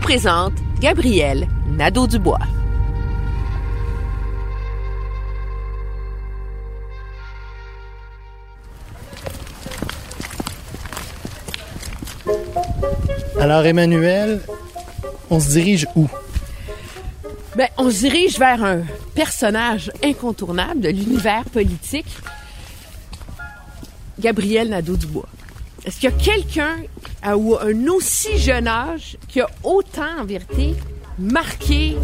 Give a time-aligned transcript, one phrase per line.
[0.00, 2.38] Vous présente Gabriel Nadeau-Dubois.
[13.38, 14.40] Alors, Emmanuel,
[15.30, 16.08] on se dirige où?
[17.56, 18.82] Ben, on se dirige vers un
[19.14, 22.06] personnage incontournable de l'univers politique,
[24.18, 25.28] Gabriel Nadeau-Dubois.
[25.84, 26.76] Est-ce qu'il y a quelqu'un
[27.22, 30.74] à à un aussi jeune âge qui a autant, en vérité,
[31.18, 31.96] marqué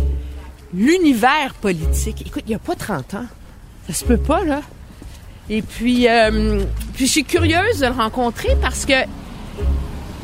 [0.75, 2.23] l'univers politique?
[2.27, 3.27] Écoute, il n'y a pas 30 ans.
[3.87, 4.63] Ça se peut pas, là.
[5.49, 6.63] Et puis, euh,
[6.95, 8.95] puis je suis curieuse de le rencontrer parce que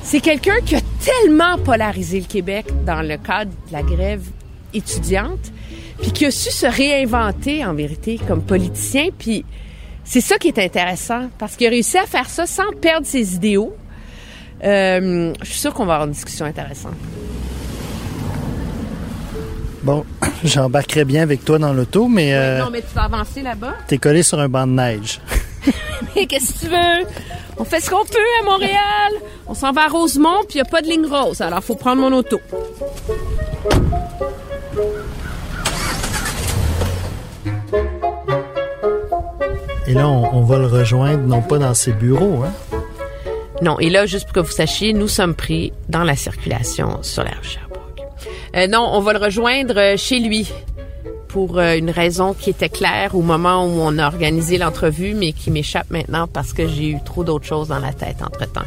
[0.03, 4.25] c'est quelqu'un qui a tellement polarisé le Québec dans le cadre de la grève
[4.75, 5.53] étudiante,
[6.01, 9.45] puis qui a su se réinventer en vérité comme politicien, puis
[10.05, 13.35] c'est ça qui est intéressant parce qu'il a réussi à faire ça sans perdre ses
[13.35, 13.75] idéaux.
[14.65, 16.95] Euh, je suis sûre qu'on va avoir une discussion intéressante.
[19.83, 20.05] Bon,
[20.45, 23.75] j'embarquerai bien avec toi dans l'auto, mais euh, Non, mais tu vas avancer là-bas.
[23.89, 25.21] t'es collé sur un banc de neige.
[26.17, 27.07] Mais qu'est-ce que tu veux?
[27.57, 29.13] On fait ce qu'on peut à Montréal.
[29.47, 31.41] On s'en va à Rosemont, puis il n'y a pas de ligne rose.
[31.41, 32.41] Alors, faut prendre mon auto.
[39.93, 42.79] Et là, on, on va le rejoindre, non pas dans ses bureaux, hein?
[43.61, 47.23] Non, et là, juste pour que vous sachiez, nous sommes pris dans la circulation sur
[47.25, 48.01] la rue Sherbrooke.
[48.57, 50.51] Euh, non, on va le rejoindre euh, chez lui
[51.29, 55.33] pour euh, une raison qui était claire au moment où on a organisé l'entrevue, mais
[55.33, 58.63] qui m'échappe maintenant parce que j'ai eu trop d'autres choses dans la tête entre-temps.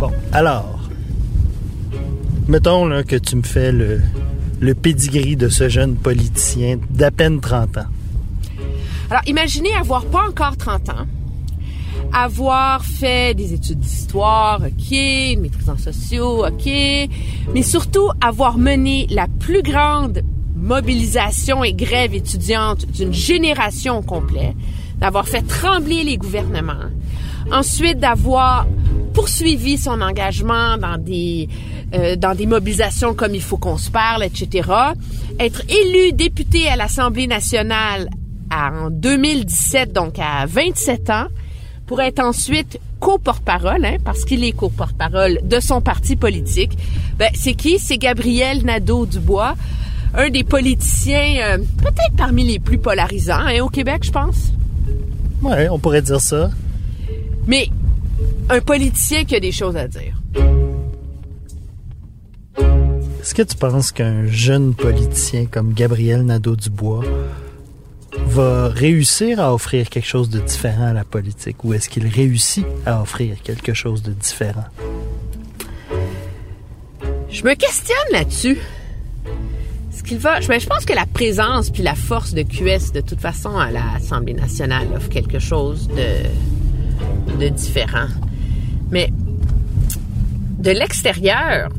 [0.00, 0.80] Bon, alors,
[2.48, 4.00] mettons là, que tu me fais le,
[4.60, 7.86] le pedigree de ce jeune politicien d'à peine 30 ans.
[9.10, 11.06] Alors, imaginez avoir pas encore 30 ans,
[12.12, 19.26] avoir fait des études d'histoire, OK, une maîtrise sociaux, OK, mais surtout avoir mené la
[19.38, 20.22] plus grande
[20.56, 24.56] mobilisation et grève étudiante d'une génération complète,
[24.98, 26.90] d'avoir fait trembler les gouvernements,
[27.52, 28.66] ensuite d'avoir
[29.12, 31.48] poursuivi son engagement dans des
[31.94, 34.68] euh, dans des mobilisations comme il faut qu'on se parle, etc.
[35.38, 38.08] Être élu député à l'Assemblée nationale
[38.50, 41.26] à- en 2017, donc à 27 ans,
[41.86, 46.76] pour être ensuite co-porte-parole, hein, parce qu'il est co-porte-parole de son parti politique.
[47.18, 47.78] Ben, c'est qui?
[47.78, 49.54] C'est Gabriel Nadeau-Dubois,
[50.14, 54.52] un des politiciens euh, peut-être parmi les plus polarisants hein, au Québec, je pense.
[55.42, 56.50] Ouais, on pourrait dire ça.
[57.46, 57.68] Mais
[58.48, 60.14] un politicien qui a des choses à dire.
[63.26, 67.02] Est-ce que tu penses qu'un jeune politicien comme Gabriel Nadeau-Dubois
[68.24, 72.64] va réussir à offrir quelque chose de différent à la politique ou est-ce qu'il réussit
[72.86, 74.66] à offrir quelque chose de différent?
[77.28, 78.58] Je me questionne là-dessus.
[79.90, 83.00] Ce qu'il va, je, je pense que la présence puis la force de QS de
[83.00, 88.06] toute façon à l'Assemblée nationale offre quelque chose de de différent.
[88.92, 89.12] Mais
[90.60, 91.70] de l'extérieur,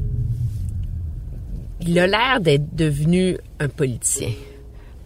[1.87, 4.29] il a l'air d'être devenu un politicien.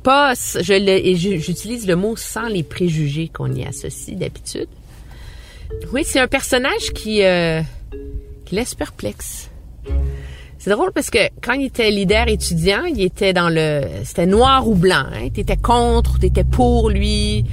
[0.03, 4.67] Pas, je le- j'utilise le mot sans les préjugés qu'on y associe d'habitude.
[5.93, 7.61] Oui, c'est un personnage qui, euh,
[8.45, 9.49] qui laisse perplexe.
[10.57, 14.67] C'est drôle parce que quand il était leader étudiant, il était dans le, c'était noir
[14.67, 15.05] ou blanc.
[15.13, 15.29] Hein?
[15.33, 17.45] T'étais contre, t'étais pour lui.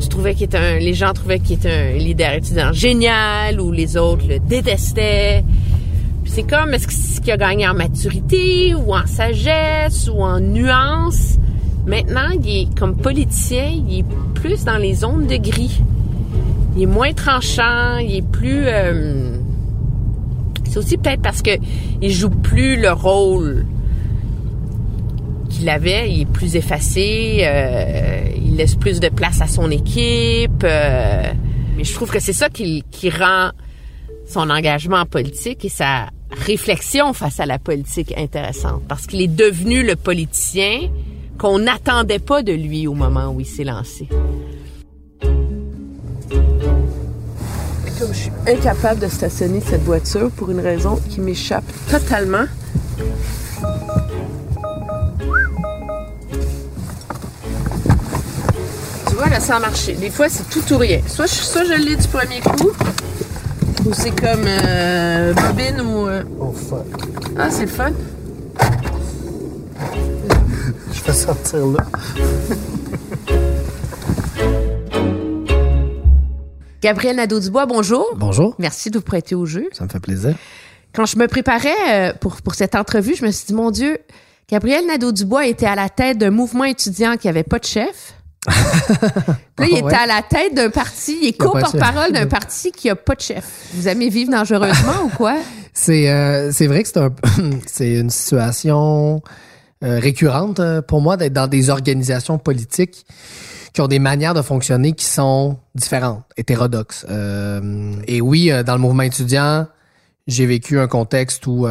[0.00, 3.70] Tu trouvais qu'il était un, les gens trouvaient qu'il était un leader étudiant génial ou
[3.70, 5.44] les autres le détestaient.
[6.34, 11.38] C'est comme est-ce qu'il a gagné en maturité ou en sagesse ou en nuance?
[11.86, 14.04] Maintenant, il est comme politicien, il est
[14.34, 15.80] plus dans les zones de gris.
[16.74, 18.64] Il est moins tranchant, il est plus.
[18.66, 19.36] euh,
[20.64, 21.52] c'est aussi peut-être parce que
[22.02, 23.64] il joue plus le rôle
[25.50, 26.10] qu'il avait.
[26.10, 27.42] Il est plus effacé.
[27.42, 30.64] euh, il laisse plus de place à son équipe.
[30.64, 31.32] euh,
[31.76, 33.50] mais je trouve que c'est ça qui, qui rend
[34.26, 38.82] son engagement en politique et sa réflexion face à la politique intéressante.
[38.88, 40.90] Parce qu'il est devenu le politicien
[41.38, 44.08] qu'on n'attendait pas de lui au moment où il s'est lancé.
[47.98, 52.44] Comme je suis incapable de stationner cette voiture pour une raison qui m'échappe totalement.
[59.08, 59.94] Tu vois, là, ça a marché.
[59.94, 61.00] Des fois, c'est tout ou rien.
[61.06, 62.72] Soit je, soit je l'ai du premier coup,
[63.86, 66.06] ou c'est comme euh, bobine ou...
[66.08, 66.86] euh, Oh fuck.
[67.36, 67.92] Ah, c'est le fun.
[70.92, 71.84] Je vais sortir là.
[76.82, 78.06] Gabriel Nadeau-Dubois, bonjour.
[78.16, 79.68] Bonjour, Merci de vous prêter au jeu.
[79.72, 80.34] ça me fait plaisir.
[80.94, 83.98] Quand je me préparais euh, pour, pour cette entrevue, je me suis dit, mon Dieu,
[84.50, 88.14] Gabriel Nadeau-Dubois était à la tête d'un mouvement étudiant qui avait pas de chef.
[88.46, 89.94] Là, il était ouais.
[89.94, 93.44] à la tête d'un parti, il est co-porte-parole d'un parti qui a pas de chef.
[93.74, 95.36] Vous aimez vivre dangereusement ou quoi?
[95.76, 97.12] C'est euh, c'est vrai que c'est un
[97.66, 99.20] c'est une situation
[99.84, 103.04] euh, récurrente euh, pour moi d'être dans des organisations politiques
[103.72, 107.04] qui ont des manières de fonctionner qui sont différentes, hétérodoxes.
[107.10, 109.66] Euh, et oui, euh, dans le mouvement étudiant,
[110.28, 111.66] j'ai vécu un contexte où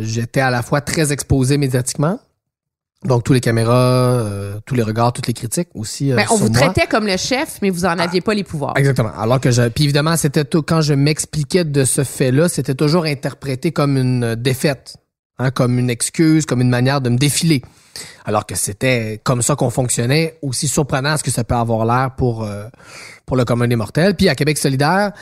[0.00, 2.20] j'étais à la fois très exposé médiatiquement,
[3.06, 6.12] donc tous les caméras, euh, tous les regards, toutes les critiques aussi.
[6.12, 6.60] euh, Ben, on sur vous moi.
[6.60, 8.74] traitait comme le chef, mais vous en aviez pas les pouvoirs.
[8.76, 9.10] Exactement.
[9.18, 13.04] Alors que je, puis évidemment, c'était tout, quand je m'expliquais de ce fait-là, c'était toujours
[13.04, 14.96] interprété comme une défaite,
[15.38, 17.62] hein, comme une excuse, comme une manière de me défiler.
[18.26, 22.10] Alors que c'était comme ça qu'on fonctionnait, aussi surprenant ce que ça peut avoir l'air
[22.16, 22.64] pour euh,
[23.24, 24.14] pour le commun des mortels.
[24.14, 25.12] Puis à Québec solidaire,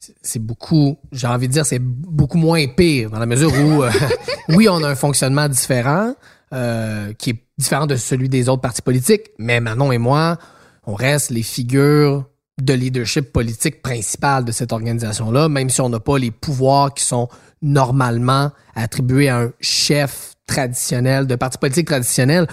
[0.00, 3.84] c'est- c'est beaucoup, j'ai envie de dire, c'est beaucoup moins pire dans la mesure où,
[3.84, 3.90] euh,
[4.48, 6.14] oui, on a un fonctionnement différent
[6.52, 10.38] euh, qui est différent de celui des autres partis politiques, mais Manon et moi,
[10.86, 12.24] on reste les figures
[12.62, 17.04] de leadership politique principales de cette organisation-là, même si on n'a pas les pouvoirs qui
[17.04, 17.28] sont
[17.62, 22.46] normalement attribués à un chef traditionnel de parti politique traditionnel.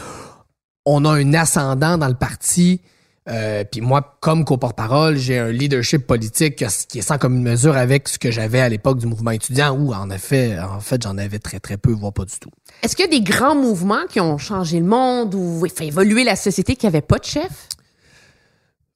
[0.86, 2.82] On a un ascendant dans le parti.
[3.30, 7.78] Euh, puis moi, comme co-porte-parole, j'ai un leadership politique que- qui est sans commune mesure
[7.78, 11.18] avec ce que j'avais à l'époque du mouvement étudiant, où en effet, en fait, j'en
[11.20, 12.50] avais très très peu, voire pas du tout.
[12.82, 16.24] Est-ce qu'il y a des grands mouvements qui ont changé le monde ou fait évoluer
[16.24, 17.68] la société qui n'avaient pas de chef?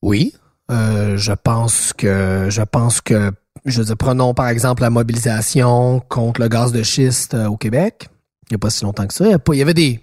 [0.02, 0.34] Oui,
[0.72, 3.32] euh, je pense que je pense que
[3.66, 7.58] je veux dire, prenons par exemple la mobilisation contre le gaz de schiste euh, au
[7.58, 8.08] Québec.
[8.50, 9.26] Il n'y a pas si longtemps que ça.
[9.26, 10.02] Il y avait des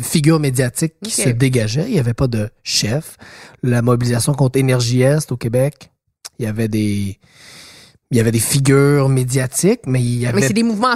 [0.00, 1.86] figures médiatiques qui se dégageaient.
[1.88, 3.16] Il n'y avait pas de chef.
[3.62, 5.90] La mobilisation contre Énergie Est au Québec,
[6.38, 7.18] il y avait des
[8.10, 10.94] il y avait des figures médiatiques, mais il y Mais avait c'est des mouvements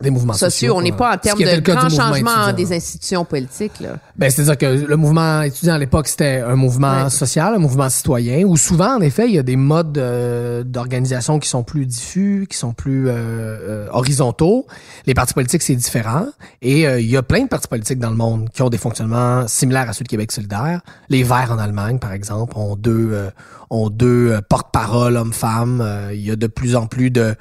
[0.00, 0.74] des mouvements sociaux.
[0.76, 3.80] On n'est pas en termes de grands changements des institutions politiques.
[3.80, 3.96] Là.
[4.16, 7.10] Ben, c'est-à-dire que le mouvement étudiant à l'époque, c'était un mouvement Ouais.
[7.10, 11.38] social, un mouvement citoyen, où souvent, en effet, il y a des modes euh, d'organisation
[11.38, 14.66] qui sont plus diffus, qui sont plus euh, euh, horizontaux.
[15.06, 16.26] Les partis politiques, c'est différent.
[16.60, 18.78] Et euh, il y a plein de partis politiques dans le monde qui ont des
[18.78, 20.80] fonctionnements similaires à ceux de Québec solidaire.
[21.08, 23.30] Les Verts en Allemagne, par exemple, ont deux, euh,
[23.70, 26.10] ont deux porte-parole hommes-femmes.
[26.12, 27.34] Il y a de plus en plus de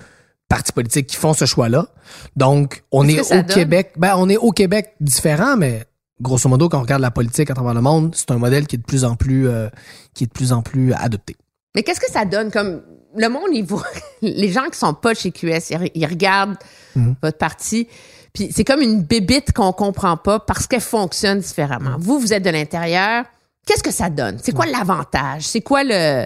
[0.55, 1.87] partis politiques qui font ce choix-là.
[2.35, 3.45] Donc, on est au donne?
[3.45, 3.93] Québec.
[3.97, 5.85] Ben, on est au Québec différent, mais
[6.21, 8.75] grosso modo, quand on regarde la politique à travers le monde, c'est un modèle qui
[8.75, 9.67] est de plus en plus, euh,
[10.13, 11.35] qui est de plus en plus adopté.
[11.75, 12.51] Mais qu'est-ce que ça donne?
[12.51, 12.81] Comme
[13.15, 13.83] le monde, ils voient-
[14.21, 16.57] les gens qui sont pas chez QS, ils, re- ils regardent
[16.95, 17.15] Mhm.
[17.23, 17.87] votre parti,
[18.33, 21.95] puis c'est comme une bébite qu'on comprend pas parce qu'elle fonctionne différemment.
[21.99, 23.25] Vous, vous êtes de l'intérieur.
[23.65, 24.37] Qu'est-ce que ça donne?
[24.43, 25.43] C'est quoi l'avantage?
[25.43, 26.25] C'est quoi le.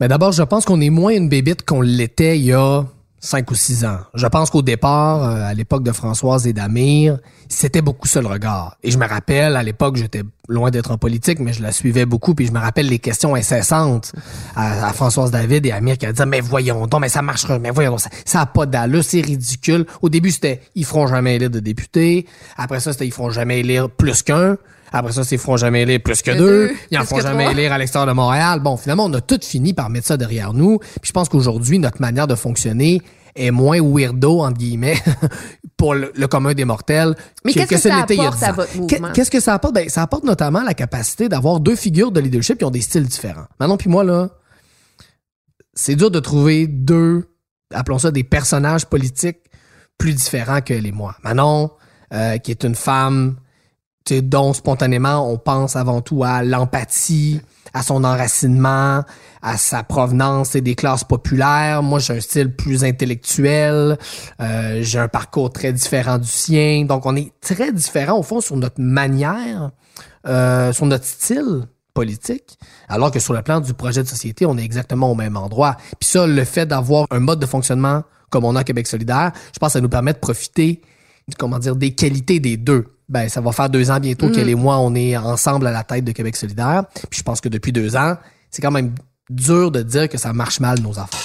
[0.00, 2.84] Mais d'abord, je pense qu'on est moins une bébite qu'on l'était il y a
[3.20, 3.98] cinq ou six ans.
[4.14, 8.26] Je pense qu'au départ, euh, à l'époque de Françoise et d'Amir, c'était beaucoup ça le
[8.26, 8.76] regard.
[8.82, 12.06] Et je me rappelle, à l'époque, j'étais loin d'être en politique, mais je la suivais
[12.06, 14.12] beaucoup, puis je me rappelle les questions incessantes
[14.56, 17.70] à, à Françoise David et Amir qui disaient, mais voyons donc, mais ça marchera, mais
[17.70, 19.86] voyons donc, ça, ça a pas d'allure, c'est ridicule.
[20.02, 22.26] Au début, c'était, ils feront jamais élire de députés.
[22.56, 24.56] Après ça, c'était, ils feront jamais élire plus qu'un.
[24.92, 26.68] Après ça, c'est ils feront jamais élire plus que Que deux.
[26.68, 27.52] deux, Ils en que jamais trois.
[27.52, 28.60] élire à l'extérieur de Montréal.
[28.60, 30.78] Bon, finalement, on a tout fini par mettre ça derrière nous.
[30.78, 33.02] Puis je pense qu'aujourd'hui, notre manière de fonctionner
[33.36, 34.98] est moins weirdo, entre guillemets,
[35.76, 37.14] pour le, le commun des mortels.
[37.44, 39.12] Mais qu'est-ce que ça apporte 10 à votre mouvement?
[39.12, 39.74] Qu'est-ce que ça apporte?
[39.74, 43.06] Ben, ça apporte notamment la capacité d'avoir deux figures de leadership qui ont des styles
[43.06, 43.46] différents.
[43.60, 44.30] Manon puis moi, là,
[45.74, 47.28] c'est dur de trouver deux,
[47.72, 49.38] appelons ça des personnages politiques
[49.98, 51.14] plus différents que les moi.
[51.22, 51.70] Manon,
[52.12, 53.36] euh, qui est une femme
[54.10, 57.40] dont spontanément on pense avant tout à l'empathie,
[57.72, 59.04] à son enracinement,
[59.42, 61.82] à sa provenance et des classes populaires.
[61.82, 63.98] Moi, j'ai un style plus intellectuel,
[64.40, 66.84] euh, j'ai un parcours très différent du sien.
[66.84, 69.70] Donc, on est très différents au fond sur notre manière,
[70.26, 74.56] euh, sur notre style politique, alors que sur le plan du projet de société, on
[74.56, 75.76] est exactement au même endroit.
[75.98, 79.58] Puis ça, le fait d'avoir un mode de fonctionnement comme on a Québec solidaire, je
[79.58, 80.80] pense que ça nous permet de profiter,
[81.38, 82.86] comment dire, des qualités des deux.
[83.08, 84.32] Ben, ça va faire deux ans bientôt Mm.
[84.32, 86.84] qu'elle et moi, on est ensemble à la tête de Québec solidaire.
[87.10, 88.16] Puis je pense que depuis deux ans,
[88.50, 88.94] c'est quand même
[89.28, 91.20] dur de dire que ça marche mal, nos affaires.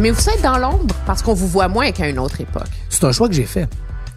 [0.00, 0.94] Mais vous êtes dans l'ombre?
[1.06, 2.68] Parce qu'on vous voit moins qu'à une autre époque.
[2.88, 3.68] C'est un choix que j'ai fait.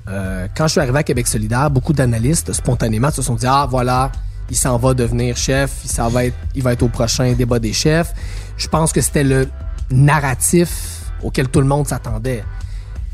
[0.08, 3.68] Euh, quand je suis arrivé à Québec solidaire, beaucoup d'analystes, spontanément, se sont dit, ah,
[3.70, 4.12] voilà,
[4.50, 7.58] il s'en va devenir chef, il, s'en va être, il va être au prochain débat
[7.58, 8.14] des chefs.
[8.58, 9.48] Je pense que c'était le
[9.90, 10.91] narratif
[11.24, 12.44] auquel tout le monde s'attendait.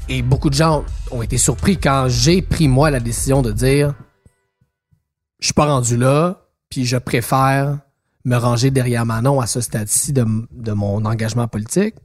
[0.10, 3.94] Et beaucoup de gens ont été surpris quand j'ai pris, moi, la décision de dire,
[5.40, 7.80] je suis pas rendu là, puis je préfère
[8.26, 11.96] me ranger derrière Manon à ce stade-ci de, de mon engagement politique.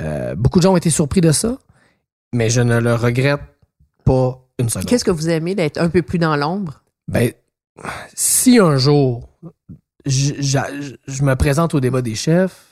[0.00, 1.58] Euh, beaucoup de gens ont été surpris de ça,
[2.32, 3.40] mais je ne le regrette
[4.04, 4.86] pas une seconde.
[4.86, 6.82] Qu'est-ce que vous aimez d'être un peu plus dans l'ombre?
[7.08, 7.32] Ben,
[8.14, 9.28] si un jour
[10.06, 12.69] je, je- je me présente au débat des chefs,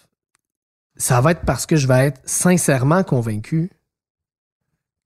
[0.99, 3.71] ça va être parce que je vais être sincèrement convaincu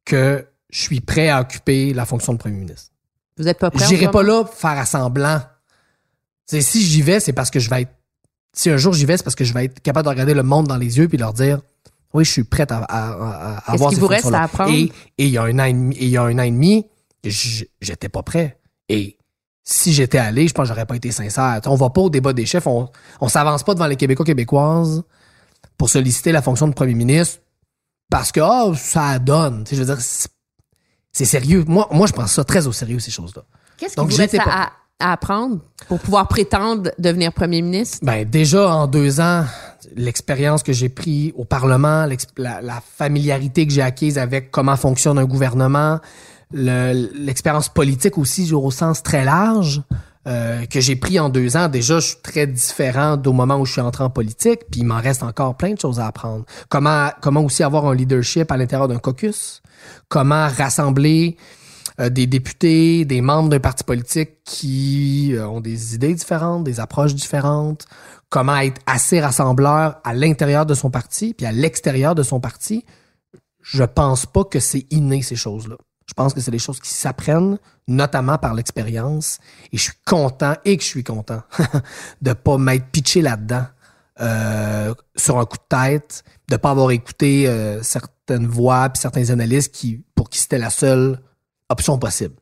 [0.05, 2.91] que je suis prêt à occuper la fonction de premier ministre.
[3.37, 3.87] Vous êtes pas prêt?
[3.87, 5.41] J'irai ce pas là pour faire assemblant.
[6.47, 7.93] Si j'y vais, c'est parce que je vais être.
[8.53, 10.43] Si un jour j'y vais, c'est parce que je vais être capable de regarder le
[10.43, 11.61] monde dans les yeux puis leur dire
[12.13, 14.71] oui, je suis prêt à, à, avoir ces vous reste à apprendre?
[14.75, 16.43] Et et il y a un an et demi, et il y a un an
[16.43, 16.87] et demi,
[17.25, 18.59] j- j'étais pas prêt.
[18.91, 19.17] Et
[19.65, 21.61] si j'étais allé, je pense que j'aurais pas été sincère.
[21.65, 22.91] On va pas au débat des chefs, on,
[23.23, 25.03] on s'avance pas devant les Québécois québécoises
[25.83, 27.41] pour solliciter la fonction de premier ministre
[28.09, 29.65] parce que ah, ça donne.
[29.65, 30.05] Tu sais, je veux dire,
[31.11, 31.65] c'est sérieux.
[31.67, 33.43] Moi, moi, je prends ça très au sérieux ces choses-là.
[33.79, 34.71] Qu'est-ce Donc, vous reste à,
[35.01, 35.59] à apprendre
[35.89, 37.99] pour pouvoir prétendre devenir premier ministre?
[38.01, 39.45] Ben déjà en deux ans,
[39.97, 45.19] l'expérience que j'ai pris au Parlement, la, la familiarité que j'ai acquise avec comment fonctionne
[45.19, 45.99] un gouvernement,
[46.53, 49.83] le- l'expérience politique aussi au sens très large
[50.29, 51.69] euh, que j'ai pris en deux ans.
[51.69, 54.85] Déjà, je suis très différent au moment où je suis entré en politique, puis il
[54.85, 56.45] m'en reste encore plein de choses à apprendre.
[56.69, 59.63] Comment comment aussi avoir un leadership à l'intérieur d'un caucus,
[60.09, 61.37] comment rassembler
[62.01, 66.79] euh, des députés, des membres d'un parti politique qui euh, ont des idées différentes, des
[66.79, 67.87] approches différentes,
[68.31, 72.85] comment être assez rassembleur à l'intérieur de son parti puis à l'extérieur de son parti?
[73.61, 75.77] Je pense pas que c'est inné ces choses-là.
[76.13, 79.39] Je pense que c'est des choses qui s'apprennent, notamment par l'expérience.
[79.73, 81.41] Et je suis content et que je suis content
[82.21, 83.65] de pas m'être pitché là-dedans
[84.21, 89.31] euh, sur un coup de tête, de pas avoir écouté euh, certaines voix puis certains
[89.31, 91.19] analystes qui pour qui c'était la seule
[91.71, 92.35] option possible.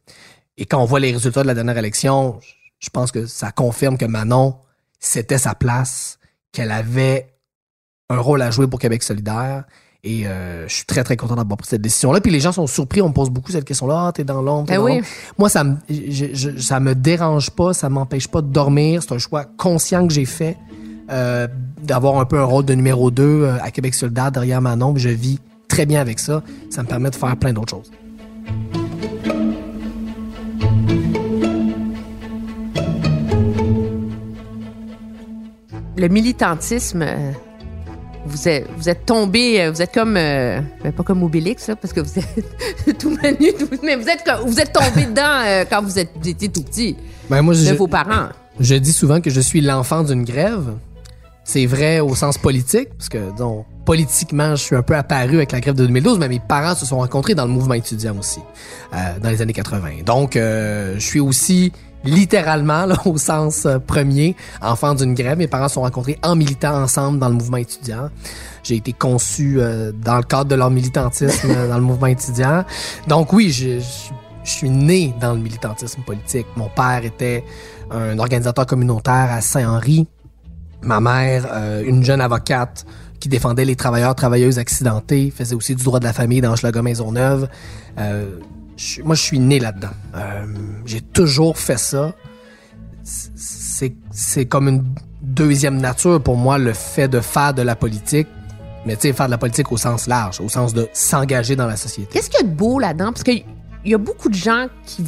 [0.56, 2.40] Et quand on voit les résultats de la dernière élection,
[2.80, 4.56] je pense que ça confirme que Manon,
[4.98, 6.18] c'était sa place,
[6.50, 7.36] qu'elle avait
[8.08, 9.62] un rôle à jouer pour Québec solidaire.
[10.02, 12.20] Et euh, je suis très, très content d'avoir pris cette décision-là.
[12.22, 14.06] Puis les gens sont surpris, on me pose beaucoup cette question-là.
[14.08, 14.94] Ah, t'es dans l'ombre, t'es Ben dans oui.
[14.96, 15.06] l'ombre.
[15.38, 19.02] Moi, ça me, je- je- ça me dérange pas, ça m'empêche pas de dormir.
[19.02, 20.56] C'est un choix conscient que j'ai fait
[21.10, 21.46] euh,
[21.82, 24.94] d'avoir un peu un rôle de numéro 2 à Québec solidaire derrière Manon.
[24.94, 25.38] Puis Je vis
[25.68, 26.42] très bien avec ça.
[26.70, 27.90] Ça me permet de faire plein d'autres choses.
[35.96, 37.32] Le militantisme, euh,
[38.26, 41.76] vous êtes, vous êtes tombé, euh, vous êtes comme, euh, ben, pas comme Obélix, là,
[41.76, 45.64] parce que vous êtes tout menu, tout- mais vous êtes, vous êtes tombé dedans euh,
[45.68, 46.96] quand vous, êtes, vous étiez tout petit,
[47.28, 48.28] Ben, moi, de je, vos parents.
[48.58, 50.74] Je dis souvent que je suis l'enfant d'une grève.
[51.44, 55.50] C'est vrai au sens politique, parce que, disons, politiquement, je suis un peu apparu avec
[55.52, 58.38] la grève de 2012, mais mes parents se sont rencontrés dans le mouvement étudiant aussi,
[58.94, 60.02] euh, dans les années 80.
[60.04, 61.72] Donc, je suis aussi
[62.04, 65.38] littéralement, là, au sens euh, premier, enfant d'une grève.
[65.38, 68.08] Mes parents se sont rencontrés en militant ensemble dans le mouvement étudiant.
[68.62, 72.64] J'ai été conçu euh, dans le cadre de leur militantisme euh, dans le mouvement étudiant.
[73.08, 76.46] Donc oui, je, je- je suis né dans le militantisme politique.
[76.56, 77.44] Mon père était
[77.90, 80.08] un organisateur communautaire à Saint-Henri.
[80.82, 82.86] Ma mère, euh, une jeune avocate
[83.20, 86.80] qui défendait les travailleurs, travailleuses accidentés, faisait aussi du droit de la famille dans Hochelaga
[86.80, 87.48] Maisonneuve.
[87.98, 88.30] Euh,
[88.80, 89.90] je- moi, je suis né là-dedans.
[90.14, 90.46] Euh,
[90.86, 92.14] J'ai toujours fait ça.
[93.02, 94.84] C'est comme une
[95.22, 98.28] deuxième nature pour moi, le fait de faire de la politique.
[98.86, 101.66] Mais tu sais, faire de la politique au sens large, au sens de s'engager dans
[101.66, 102.08] la société.
[102.12, 103.12] Qu'est-ce qu'il y a de beau là-dedans?
[103.12, 103.44] Parce qu'il
[103.84, 105.04] y a beaucoup de gens qui,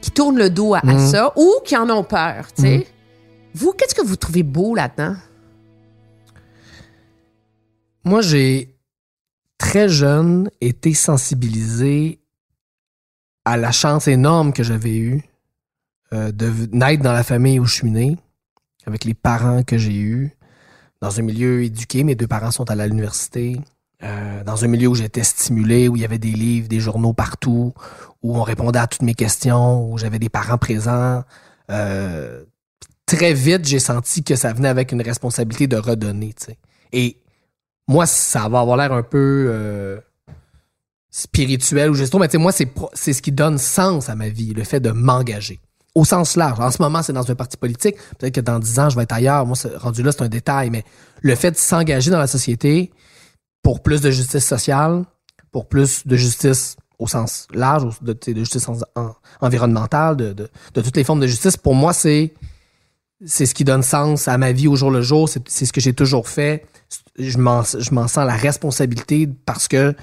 [0.00, 1.06] qui tournent le dos à, à Mhm.
[1.06, 2.86] ça ou qui en ont peur, tu sais.
[3.54, 5.16] Vous, qu'est-ce que vous trouvez beau là-dedans?
[8.04, 8.74] Moi, j'ai
[9.58, 12.20] très jeune, été sensibilisé
[13.46, 15.22] à la chance énorme que j'avais eue
[16.12, 18.18] euh, de naître dans la famille où je suis né,
[18.86, 20.36] avec les parents que j'ai eus,
[21.00, 22.02] dans un milieu éduqué.
[22.02, 23.58] Mes deux parents sont à l'université.
[24.02, 27.12] Euh, dans un milieu où j'étais stimulé, où il y avait des livres, des journaux
[27.12, 27.72] partout,
[28.22, 31.22] où on répondait à toutes mes questions, où j'avais des parents présents.
[31.70, 32.42] Euh,
[33.06, 36.34] très vite, j'ai senti que ça venait avec une responsabilité de redonner.
[36.92, 37.22] Et
[37.86, 40.02] moi, ça va avoir l'air un peu
[41.16, 44.28] spirituel ou gesto, mais tu sais, moi, c'est c'est ce qui donne sens à ma
[44.28, 45.60] vie, le fait de m'engager.
[45.94, 46.60] Au sens large.
[46.60, 47.96] En ce moment, c'est dans un parti politique.
[48.18, 49.46] Peut-être que dans dix ans, je vais être ailleurs.
[49.46, 50.84] Moi, rendu là, c'est un détail, mais
[51.22, 52.90] le fait de s'engager dans la société
[53.62, 55.04] pour plus de justice sociale,
[55.52, 60.50] pour plus de justice au sens large, de, justice en- en- environnementale, de, de,
[60.82, 62.34] toutes les formes de justice, pour moi, c'est
[63.24, 65.30] c'est ce qui donne sens à ma vie au jour le jour.
[65.30, 66.66] C'est ce que j'ai toujours fait.
[67.18, 69.94] Je m'en sens la responsabilité parce que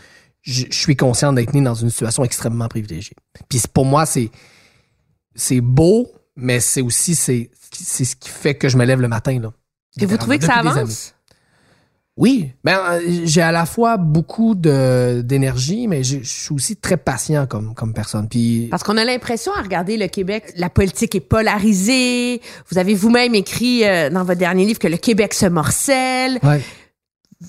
[0.43, 3.15] je, je suis conscient d'être né dans une situation extrêmement privilégiée.
[3.49, 4.29] Puis pour moi, c'est
[5.35, 9.07] c'est beau, mais c'est aussi c'est c'est ce qui fait que je me lève le
[9.07, 9.51] matin là.
[9.99, 11.15] Et vous trouvez que ça avance?
[12.15, 16.75] Oui, ben euh, j'ai à la fois beaucoup de d'énergie, mais je je suis aussi
[16.75, 18.29] très patient comme comme personne.
[18.29, 22.39] Puis Parce qu'on a l'impression à regarder le Québec, la politique est polarisée.
[22.69, 26.37] Vous avez vous-même écrit euh, dans votre dernier livre que le Québec se morcelle.
[26.43, 26.61] ouais.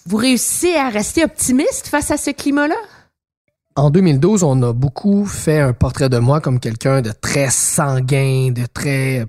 [0.06, 2.76] Vous réussissez à rester optimiste face à ce climat-là?
[3.76, 8.50] En 2012, on a beaucoup fait un portrait de moi comme quelqu'un de très sanguin,
[8.52, 9.26] de très...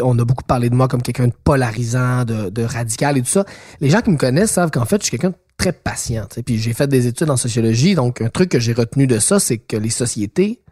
[0.00, 3.44] On a beaucoup parlé de moi comme quelqu'un de polarisant, de, radical et tout ça.
[3.80, 6.26] Les gens qui me connaissent savent qu'en fait, je suis quelqu'un de très patient.
[6.26, 6.42] tu sais.
[6.42, 9.38] Puis j'ai fait des études en sociologie, donc un truc que j'ai retenu de ça,
[9.38, 10.62] c'est que les sociétés,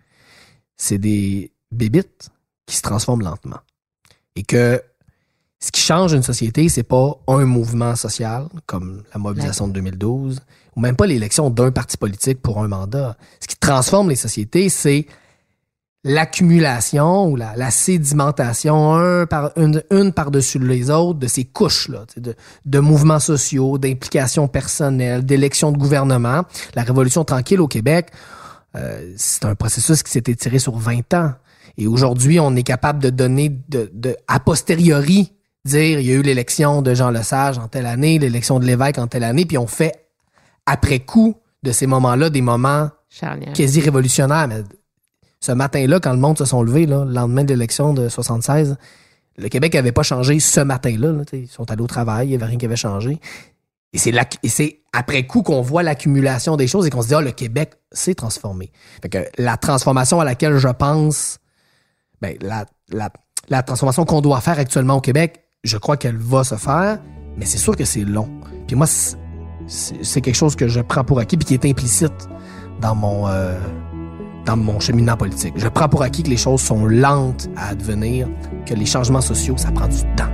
[0.76, 2.30] c'est des bébites
[2.66, 3.60] qui se transforment lentement.
[4.36, 4.82] Et que
[5.62, 10.40] ce qui change une société, c'est pas un mouvement social, comme la mobilisation de 2012,
[10.74, 13.16] ou même pas l'élection d'un parti politique pour un mandat.
[13.40, 15.06] Ce qui transforme les sociétés, c'est
[16.02, 22.06] l'accumulation ou la, la sédimentation un par, une, une par-dessus les autres de ces couches-là,
[22.64, 26.44] de mouvements sociaux, d'implications personnelles, d'élections de gouvernement.
[26.74, 28.12] La Révolution tranquille au Québec,
[28.76, 31.34] euh, c'est un processus qui s'est étiré sur 20 ans.
[31.76, 36.14] Et aujourd'hui, on est capable de donner de, de a posteriori dire il y a
[36.14, 39.58] eu l'élection de Jean Lesage en telle année, l'élection de l'évêque en telle année, puis
[39.58, 40.06] on fait
[40.66, 43.52] après coup de ces moments-là des moments Charnière.
[43.52, 44.48] quasi révolutionnaires.
[44.48, 44.62] Mais
[45.40, 48.76] ce matin-là, quand le monde se sont levés, là, le lendemain de l'élection de 76,
[49.36, 51.12] le Québec avait pas changé ce matin-là.
[51.12, 53.18] là, ils sont allés au travail, il y avait rien qui avait changé.
[53.92, 57.08] Et c'est là, et c'est après coup qu'on voit l'accumulation des choses et qu'on se
[57.08, 58.70] dit, ah, le Québec s'est transformé.
[59.02, 61.38] Fait que la transformation à laquelle je pense,
[62.20, 63.10] ben, la, la,
[63.48, 66.98] la transformation qu'on doit faire actuellement au Québec, je crois qu'elle va se faire,
[67.36, 68.28] mais c'est sûr que c'est long.
[68.66, 72.28] Puis moi, c'est- quelque chose que je prends pour acquis puis qui est implicite
[72.80, 73.58] dans mon euh,
[74.46, 75.52] dans mon cheminement politique.
[75.56, 78.26] Je prends pour acquis que les choses sont lentes à advenir,
[78.64, 80.30] que les changements sociaux, ça prend du temps.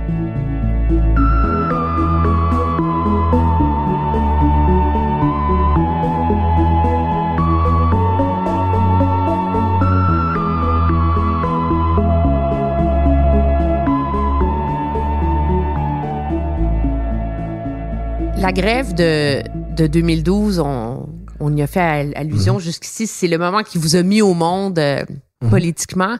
[18.39, 19.41] La grève de,
[19.75, 23.07] de 2012, on, on y a fait al- allusion jusqu'ici.
[23.07, 25.03] C'est le moment qui vous a mis au monde euh,
[25.43, 25.49] Mhm.
[25.51, 26.17] politiquement.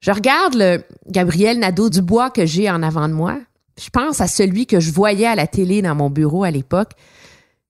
[0.00, 3.38] Je regarde le Gabriel Nadeau-Dubois que j'ai en avant de moi.
[3.80, 6.90] Je pense à celui que je voyais à la télé dans mon bureau à l'époque.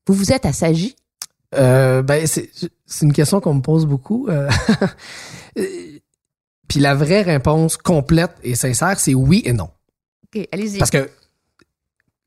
[0.09, 0.97] Vous vous êtes assagi?
[1.55, 2.51] Euh, ben, c'est
[3.03, 4.29] une question qu'on me pose beaucoup.
[5.59, 5.99] Euh,
[6.69, 9.71] Puis la vraie réponse complète et sincère, c'est oui et non.
[10.35, 10.79] OK, allez-y.
[10.79, 11.09] Parce que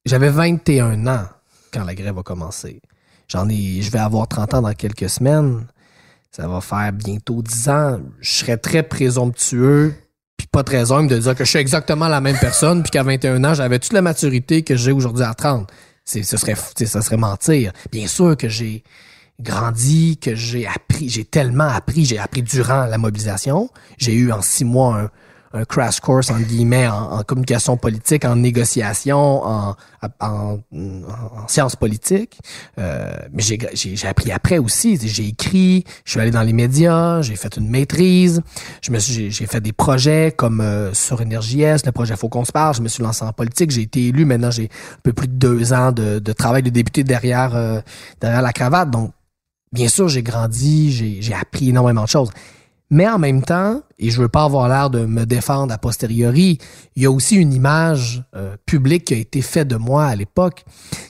[0.06, 1.26] j'avais 21 ans
[1.74, 2.82] quand la grève a commencé.
[3.28, 5.66] J'en ai, je vais avoir 30 ans dans quelques semaines.
[6.32, 8.00] Ça va faire bientôt 10 ans.
[8.20, 9.94] Je serais très présomptueux
[10.38, 13.04] puis pas très humble de dire que je suis exactement la même personne puis qu'à
[13.04, 15.70] 21 ans, j'avais toute la maturité que j'ai aujourd'hui à 30.
[16.04, 17.72] C'est, ce serait, ça serait mentir.
[17.92, 18.84] Bien sûr que j'ai
[19.40, 23.70] grandi, que j'ai appris, j'ai tellement appris, j'ai appris durant la mobilisation.
[23.98, 25.10] J'ai eu en six mois un,
[25.54, 29.76] un crash course en guillemets en, communication politique, en négociation, en,
[30.20, 32.40] en, en sciences politiques.
[32.80, 34.98] Euh, mais j'ai, appris après aussi.
[35.02, 38.42] J'ai écrit, je suis allé dans les médias, j'ai fait une maîtrise,
[38.82, 42.52] je me j'ai, fait des projets comme euh, sur Énergie le projet Faut qu'on se
[42.52, 42.76] parle.
[42.76, 44.26] Je me suis lancé en politique, j'ai été élu.
[44.26, 47.82] Maintenant, j'ai un peu plus de deux ans de, de travail de député derrière euh,
[48.20, 48.90] derrière la cravate.
[48.90, 49.12] Donc,
[49.72, 52.30] bien sûr, j'ai grandi, j'ai appris énormément de choses.
[52.90, 56.58] Mais en même temps, et je veux pas avoir l'air de me défendre a posteriori,
[56.96, 60.16] il y a aussi une image euh, publique qui a été faite de moi à
[60.16, 60.66] l'époque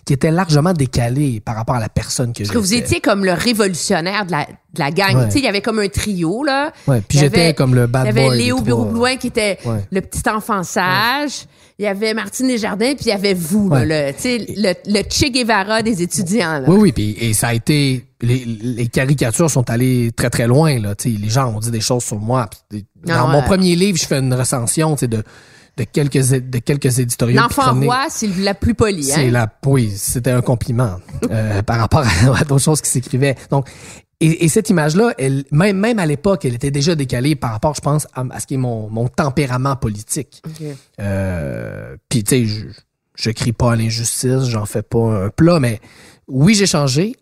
[0.06, 2.54] qui était largement décalée par rapport à la personne que Parce j'étais.
[2.54, 5.16] que vous étiez comme le révolutionnaire de la, de la gang.
[5.16, 5.26] Ouais.
[5.28, 6.72] Tu sais, il y avait comme un trio, là.
[6.88, 8.62] Ouais, puis j'étais comme le bad Il y avait boy Léo.
[8.62, 9.86] Bureau-Blouin qui était Ouais.
[9.92, 11.46] le petit enfant sage.
[11.80, 15.32] Il y avait Martine Desjardins, puis il y avait vous, là, le, le, le Che
[15.32, 16.60] Guevara des étudiants.
[16.60, 16.66] Là.
[16.68, 20.78] Oui, oui, puis et ça a été les, les caricatures sont allées très très loin
[20.80, 20.94] là.
[21.06, 22.48] Les gens ont dit des choses sur moi.
[23.06, 23.46] Dans Ah mon ouais.
[23.46, 25.24] premier livre, je fais une recension, tu de
[25.78, 26.18] de quelques
[26.50, 27.40] de quelques éditoriaux.
[27.42, 29.06] L'enfant roi, c'est la plus polie.
[29.06, 29.32] C'est Hein?
[29.32, 30.98] la, oui, c'était un compliment
[31.30, 33.36] euh, par rapport à, à d'autres choses qui s'écrivaient.
[33.50, 33.70] Donc,
[34.20, 37.74] et, et cette image-là, elle, même, même à l'époque, elle était déjà décalée par rapport,
[37.74, 40.44] je pense, à, à ce qui est mon, mon tempérament politique.
[40.46, 40.68] Ok.
[41.00, 42.68] Euh, Puis, tu sais, je,
[43.16, 45.80] je crie pas à l'injustice, j'en fais pas un plat, mais
[46.28, 47.16] oui, j'ai changé,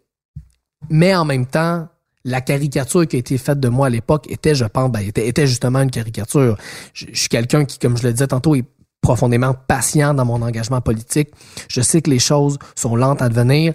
[0.90, 1.88] mais en même temps,
[2.26, 5.28] la caricature qui a été faite de moi à l'époque était, je pense, ben, était,
[5.28, 6.58] était justement une caricature.
[6.94, 8.66] Je, je suis quelqu'un qui, comme je le disais tantôt, est
[9.02, 11.30] profondément patient dans mon engagement politique.
[11.70, 13.74] Je sais que les choses sont lentes à devenir.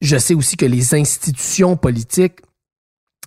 [0.00, 2.38] Je sais aussi que les institutions politiques,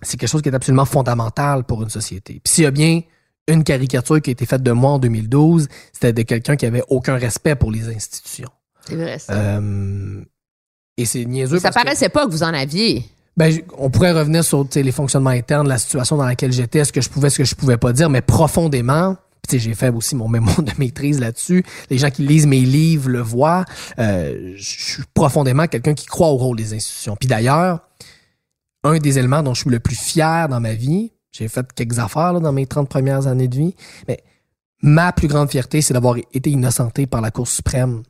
[0.02, 2.40] c'est quelque chose qui est absolument fondamental pour une société.
[2.42, 3.02] Puis s'il y a bien
[3.48, 6.82] une caricature qui a été faite de moi en 2012, c'était de quelqu'un qui avait
[6.88, 8.50] aucun respect pour les institutions.
[8.86, 9.32] C'est vrai, ça.
[9.32, 10.22] Euh,
[10.96, 11.58] et c'est niaiseux.
[11.58, 13.04] ça parce que- paraissait pas que vous en aviez.
[13.40, 17.00] Ben, on pourrait revenir sur les fonctionnements internes, la situation dans laquelle j'étais, ce que
[17.00, 19.16] je pouvais, ce que je pouvais pas dire, mais profondément.
[19.50, 21.64] J'ai fait aussi mon mémoire de maîtrise là-dessus.
[21.88, 23.64] Les gens qui lisent mes livres le voient.
[23.98, 27.16] Euh, je suis profondément quelqu'un qui croit au rôle des institutions.
[27.16, 27.80] Puis d'ailleurs,
[28.84, 31.98] un des éléments dont je suis le plus fier dans ma vie, j'ai fait quelques
[31.98, 33.74] affaires dans mes 30 premières années de vie,
[34.06, 34.22] mais
[34.82, 38.02] ma plus grande fierté, c'est d'avoir été innocenté par la Cour suprême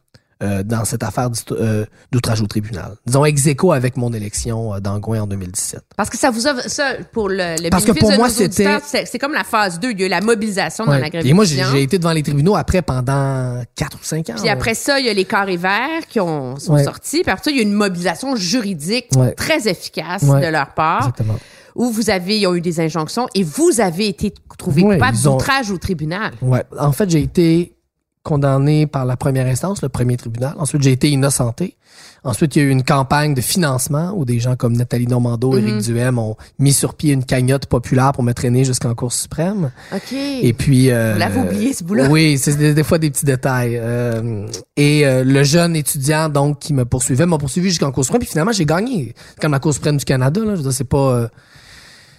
[0.43, 2.95] euh, dans cette affaire euh, d'outrage au tribunal.
[3.07, 5.83] Disons ex aequo avec mon élection euh, d'Angouin en 2017.
[5.97, 9.19] Parce que ça vous a, ça, pour le, le Parce que pour moi, c'était- c'est
[9.19, 9.91] comme la phase 2.
[9.91, 12.23] Il y a eu la mobilisation dans la grève Et moi, j'ai été devant les
[12.23, 14.35] tribunaux après pendant 4 ou 5 ans.
[14.39, 16.85] Puis après ça, il y a les carrés verts qui ont, sont Ouais.
[16.85, 17.23] sortis.
[17.23, 19.33] Puis après ça, il y a une mobilisation juridique Ouais.
[19.33, 21.39] très efficace de leur part, Exactement.
[21.75, 25.33] où vous avez, ils ont eu des injonctions et vous avez été trouvé coupable ont-
[25.33, 26.33] d'outrage au tribunal.
[26.43, 26.65] Ouais.
[26.79, 27.75] En fait, j'ai été
[28.23, 30.55] condamné par la première instance, le premier tribunal.
[30.59, 31.77] Ensuite, j'ai été innocenté.
[32.23, 35.53] Ensuite, il y a eu une campagne de financement où des gens comme Nathalie Normando,
[35.53, 35.59] Mhm.
[35.59, 39.71] Éric Duhem ont mis sur pied une cagnotte populaire pour me traîner jusqu'en Cour suprême.
[39.95, 40.13] OK.
[40.13, 40.91] Et puis...
[40.91, 42.09] Euh, Vous l'avez oublié, ce bout-là.
[42.11, 43.79] Oui, c'est des, des fois des petits détails.
[43.81, 48.21] Euh, et euh, le jeune étudiant donc qui me poursuivait m'a poursuivi jusqu'en Cour suprême.
[48.21, 49.15] Puis finalement, j'ai gagné.
[49.31, 50.41] C'est comme la Cour suprême du Canada.
[50.43, 50.53] Là.
[50.53, 50.99] Je veux dire, c'est pas...
[51.15, 51.29] euh,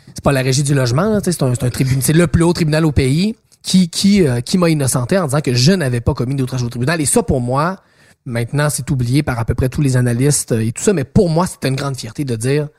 [0.07, 2.51] c'est pas la régie du logement, là, un, c'est un tribunal, c'est le plus haut
[2.51, 6.13] tribunal au pays qui qui euh, qui m'a innocenté en disant que je n'avais pas
[6.13, 6.99] commis d'outrage au tribunal.
[7.01, 7.77] Et ça, pour moi,
[8.25, 10.93] maintenant, c'est oublié par à peu près tous les analystes euh, et tout ça.
[10.93, 12.69] Mais pour moi, c'était une grande fierté de dire,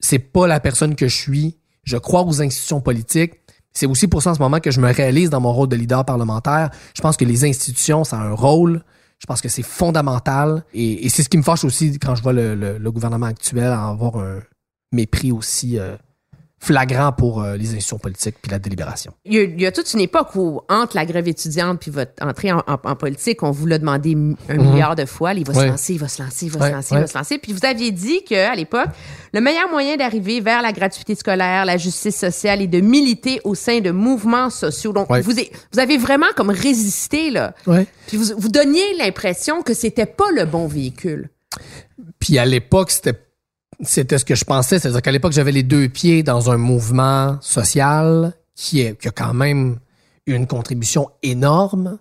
[0.00, 1.58] c'est pas la personne que je suis.
[1.84, 3.34] Je crois aux institutions politiques.
[3.72, 5.76] C'est aussi pour ça en ce moment que je me réalise dans mon rôle de
[5.76, 6.70] leader parlementaire.
[6.96, 8.82] Je pense que les institutions, ça a un rôle.
[9.20, 10.64] Je pense que c'est fondamental.
[10.74, 13.66] Et, c'est ce qui me fâche aussi quand je vois le, le- le gouvernement actuel
[13.66, 14.40] avoir un
[14.92, 15.96] mépris aussi euh,
[16.60, 19.12] flagrant pour euh, les institutions politiques puis la délibération.
[19.24, 21.90] Il y, a, il y a toute une époque où, entre la grève étudiante puis
[21.90, 24.16] votre entrée en, en- en politique, on vous l'a demandé
[24.48, 25.34] un milliard de fois.
[25.34, 25.66] il va se Mhm.
[25.68, 27.38] Lancer, il va se lancer, il va se lancer, il va se lancer.
[27.38, 28.88] Puis vous aviez dit qu'à l'époque,
[29.32, 33.54] le meilleur moyen d'arriver vers la gratuité scolaire, la justice sociale et de militer au
[33.54, 34.92] sein de mouvements sociaux.
[34.92, 35.32] Donc, vous,
[35.72, 37.54] vous avez vraiment comme résisté, là.
[38.08, 41.30] Puis vous, vous donniez l'impression que c'était pas le bon véhicule.
[42.18, 43.14] Puis à l'époque, c'était
[43.82, 47.38] c'était ce que je pensais, c'est-à-dire qu'à l'époque, j'avais les deux pieds dans un mouvement
[47.40, 49.78] social qui est qui a quand même
[50.26, 51.98] eu une contribution énorme,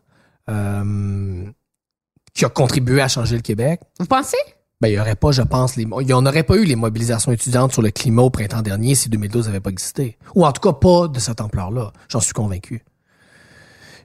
[0.50, 1.46] euh,
[2.34, 3.82] qui a contribué à changer le Québec.
[4.00, 4.38] Vous pensez?
[4.80, 6.76] Ben, il y aurait pas, je pense, les, il y en aurait pas eu les
[6.76, 10.18] mobilisations étudiantes sur le climat au printemps dernier si 2012 n'avait pas existé.
[10.36, 11.92] Ou en tout cas, pas de cette ampleur-là.
[12.10, 12.84] J'en suis convaincu.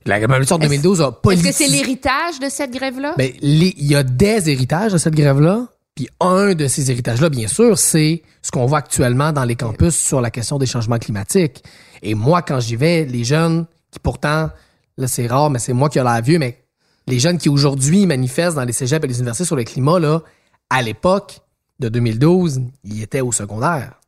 [0.07, 1.51] La révolution de Est-ce- 2012 a Est-ce politisé...
[1.51, 3.15] que c'est l'héritage de cette grève-là?
[3.19, 5.67] Ben, il y a des héritages de cette grève-là.
[5.95, 9.95] Puis un de ces héritages-là, bien sûr, c'est ce qu'on voit actuellement dans les campus
[9.95, 11.63] sur la question des changements climatiques.
[12.03, 14.51] Et moi, quand j'y vais, les jeunes qui pourtant,
[14.97, 16.65] là c'est rare, mais c'est moi qui ai l'air vieux, mais
[17.07, 20.23] les jeunes qui aujourd'hui manifestent dans les cégeps et les universités sur le climat, là,
[20.71, 21.41] à l'époque
[21.79, 24.01] de 2012, ils étaient au secondaire,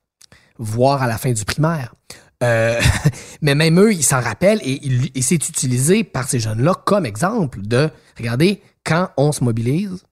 [0.59, 1.95] voire à la fin du primaire.
[2.43, 2.81] Euh,
[3.43, 4.81] mais même eux, ils s'en rappellent et,
[5.15, 10.05] et c'est utilisé par ces jeunes-là comme exemple de, regardez, quand on se mobilise,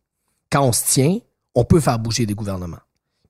[0.51, 1.19] quand on se tient,
[1.55, 2.81] on peut faire bouger des gouvernements.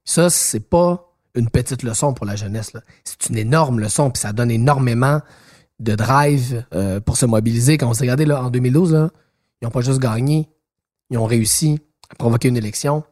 [0.05, 2.73] Ça, c'est pas une petite leçon pour la jeunesse.
[3.05, 5.21] C'est une énorme leçon, puis ça donne énormément
[5.81, 7.79] de drive euh, pour se mobiliser.
[7.79, 9.11] Quand on s'est regardé là, en 2012, là,
[9.61, 10.49] ils n'ont pas juste gagné,
[11.11, 11.81] ils ont réussi
[12.11, 13.05] à provoquer une élection,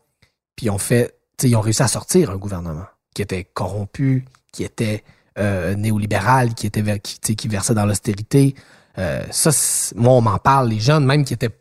[0.57, 4.65] puis ils ont fait, ils ont réussi à sortir un gouvernement qui était corrompu, qui
[4.65, 5.03] était
[5.39, 8.55] euh, néolibéral qui était qui, qui versait dans l'austérité.
[8.99, 9.51] Euh, ça,
[9.95, 10.69] moi, on m'en parle.
[10.69, 11.57] Les jeunes, même qui étaient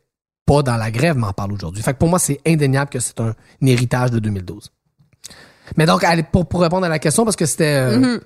[0.49, 1.83] pas dans la grève, m'en parlent aujourd'hui.
[1.83, 4.71] Fait que pour moi, c'est indéniable que c'est un, un héritage de 2012.
[5.77, 8.19] Mais donc, pour, pour répondre à la question, parce que c'était euh, Mhm.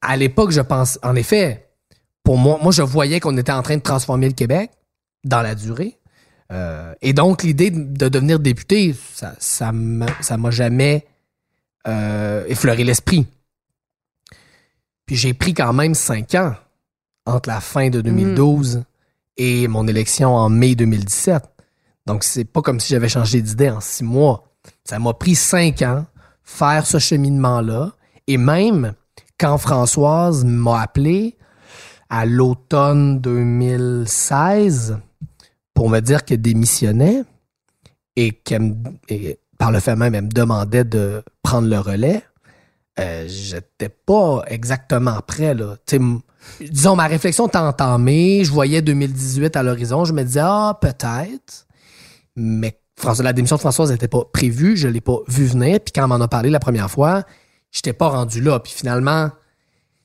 [0.00, 1.68] à l'époque, je pense, en effet,
[2.22, 4.70] pour moi, moi, je voyais qu'on était en train de transformer le Québec
[5.24, 5.98] dans la durée.
[6.52, 11.04] Euh, et donc, l'idée de de devenir député, ça, ça m'a ça m'a jamais
[11.88, 13.26] euh, effleuré l'esprit.
[15.06, 16.54] Puis j'ai pris quand même cinq ans
[17.26, 18.84] entre la fin de 2012
[19.42, 21.42] et mon élection en mai 2017.
[22.04, 24.44] Donc, c'est pas comme si j'avais changé d'idée en six mois.
[24.84, 26.04] Ça m'a pris cinq ans
[26.42, 27.92] faire ce cheminement-là.
[28.26, 28.92] Et même
[29.38, 31.38] quand Françoise m'a appelé
[32.10, 34.98] à l'automne 2016
[35.72, 37.22] pour me dire qu'elle démissionnait
[38.16, 38.74] et qu'elle
[39.56, 42.22] par le fait même, elle me demandait de prendre le relais,
[43.00, 45.54] euh, j'étais pas exactement prêt.
[45.54, 45.76] Là.
[46.60, 48.44] Disons, ma réflexion était entamée.
[48.44, 50.04] Je voyais 2018 à l'horizon.
[50.04, 51.66] Je me disais, ah, peut-être.
[52.36, 54.76] Mais François, la démission de Françoise n'était pas prévue.
[54.76, 55.80] Je l'ai pas vu venir.
[55.80, 57.24] Puis quand on m'en a parlé la première fois,
[57.70, 58.60] j'étais pas rendu là.
[58.60, 59.30] Puis finalement,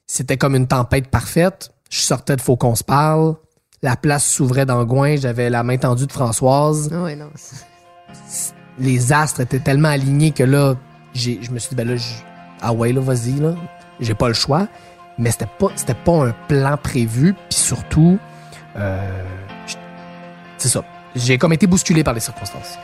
[0.07, 1.71] c'était comme une tempête parfaite.
[1.89, 3.35] Je sortais de Faut qu'on se parle.
[3.81, 5.15] La place s'ouvrait d'Angouin.
[5.17, 7.29] J'avais la main tendue de Françoise Ah non.
[8.79, 10.75] les astres étaient tellement alignés que là,
[11.13, 12.03] je me suis dit, ben là, je-
[12.61, 13.53] ah ouais, là, vas-y, là.
[13.99, 14.67] J'ai pas le choix.
[15.17, 17.33] Mais c'était pas, c'était pas un plan prévu.
[17.49, 18.19] Puis surtout,
[18.75, 19.23] euh,
[20.57, 20.83] c'est ça.
[21.15, 22.77] J'ai comme été bousculé par les circonstances.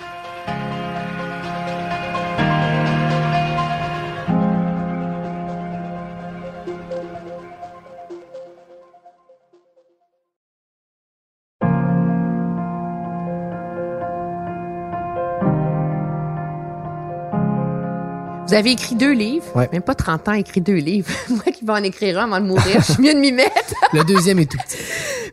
[18.52, 19.46] Vous avez écrit deux livres.
[19.56, 19.70] Ouais.
[19.72, 21.10] Même pas 30 ans, écrit deux livres.
[21.30, 23.74] Moi qui vais en écrire un avant de mourir, je suis mieux de m'y mettre.
[23.94, 24.76] Le deuxième est tout petit.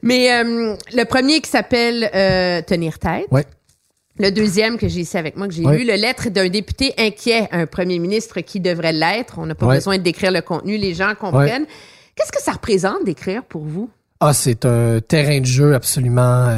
[0.02, 3.26] Mais euh, le premier qui s'appelle euh, Tenir tête.
[3.32, 3.44] Ouais.
[4.20, 7.48] Le deuxième que j'ai ici avec moi, que j'ai lu, le lettre d'un député inquiet
[7.50, 9.34] à un premier ministre qui devrait l'être.
[9.38, 11.66] On n'a pas besoin de décrire le contenu, les gens comprennent.
[12.14, 13.90] Qu'est-ce que ça représente d'écrire pour vous?
[14.20, 16.54] Ah, c'est un terrain de jeu absolument euh,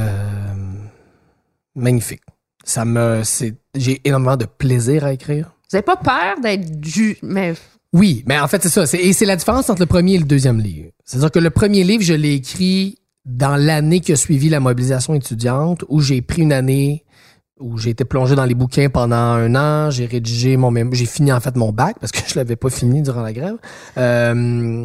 [1.75, 2.23] magnifique.
[2.65, 5.53] Ça me, c'est, j'ai énormément de plaisir à écrire.
[5.71, 7.17] Vous n'avez pas peur d'être ju...
[7.23, 7.55] Mais
[7.93, 8.99] Oui, mais en fait, c'est ça.
[8.99, 10.91] Et c'est la différence entre le premier et le deuxième livre.
[11.05, 15.15] C'est-à-dire que le premier livre, je l'ai écrit dans l'année qui a suivi la mobilisation
[15.15, 17.05] étudiante, où j'ai pris une année
[17.61, 19.91] où j'ai été plongé dans les bouquins pendant un an.
[19.91, 23.03] J'ai rédigé mon j'ai fini en fait mon bac parce que je l'avais pas fini
[23.03, 23.57] durant la grève.
[23.97, 24.85] Euh,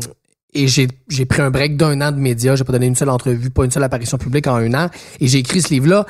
[0.53, 2.55] et j'ai, j'ai pris un break d'un an de médias.
[2.55, 4.89] J'ai pas donné une seule entrevue, pas une seule apparition publique en un an.
[5.19, 6.05] Et j'ai écrit ce livre-là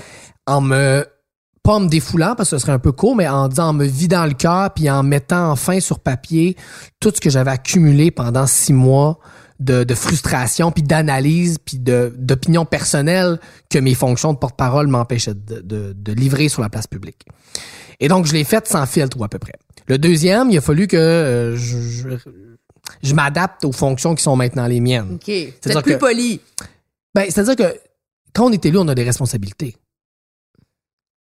[0.48, 1.06] en me
[1.66, 3.74] pas en me défoulant parce que ce serait un peu court, mais en disant en
[3.74, 6.56] me vidant le cœur puis en mettant enfin sur papier
[7.00, 9.20] tout ce que j'avais accumulé pendant six mois
[9.60, 15.62] de, de frustration puis d'analyse puis d'opinion personnelle que mes fonctions de porte-parole m'empêchaient de,
[15.62, 17.26] de, de livrer sur la place publique.
[18.00, 19.54] Et donc je l'ai fait sans filtre ou à peu près.
[19.88, 22.10] Le deuxième, il a fallu que euh, je, je,
[23.02, 25.14] je m'adapte aux fonctions qui sont maintenant les miennes.
[25.16, 25.24] OK.
[25.26, 26.42] C'est-à-dire plus que- poli.
[27.16, 27.76] Ben, c'est-à-dire que
[28.34, 29.78] quand on est élu, on a des responsabilités.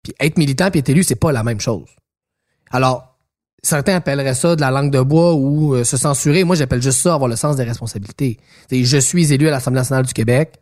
[0.06, 1.88] Puis être militant puis être élu, c'est pas la même chose.
[2.70, 3.18] Alors,
[3.60, 6.44] certains appelleraient ça de la langue de bois ou euh, se censurer.
[6.44, 8.38] Moi, j'appelle juste ça avoir le sens des responsabilités.
[8.70, 10.60] Je suis élu à l'Assemblée nationale du Québec.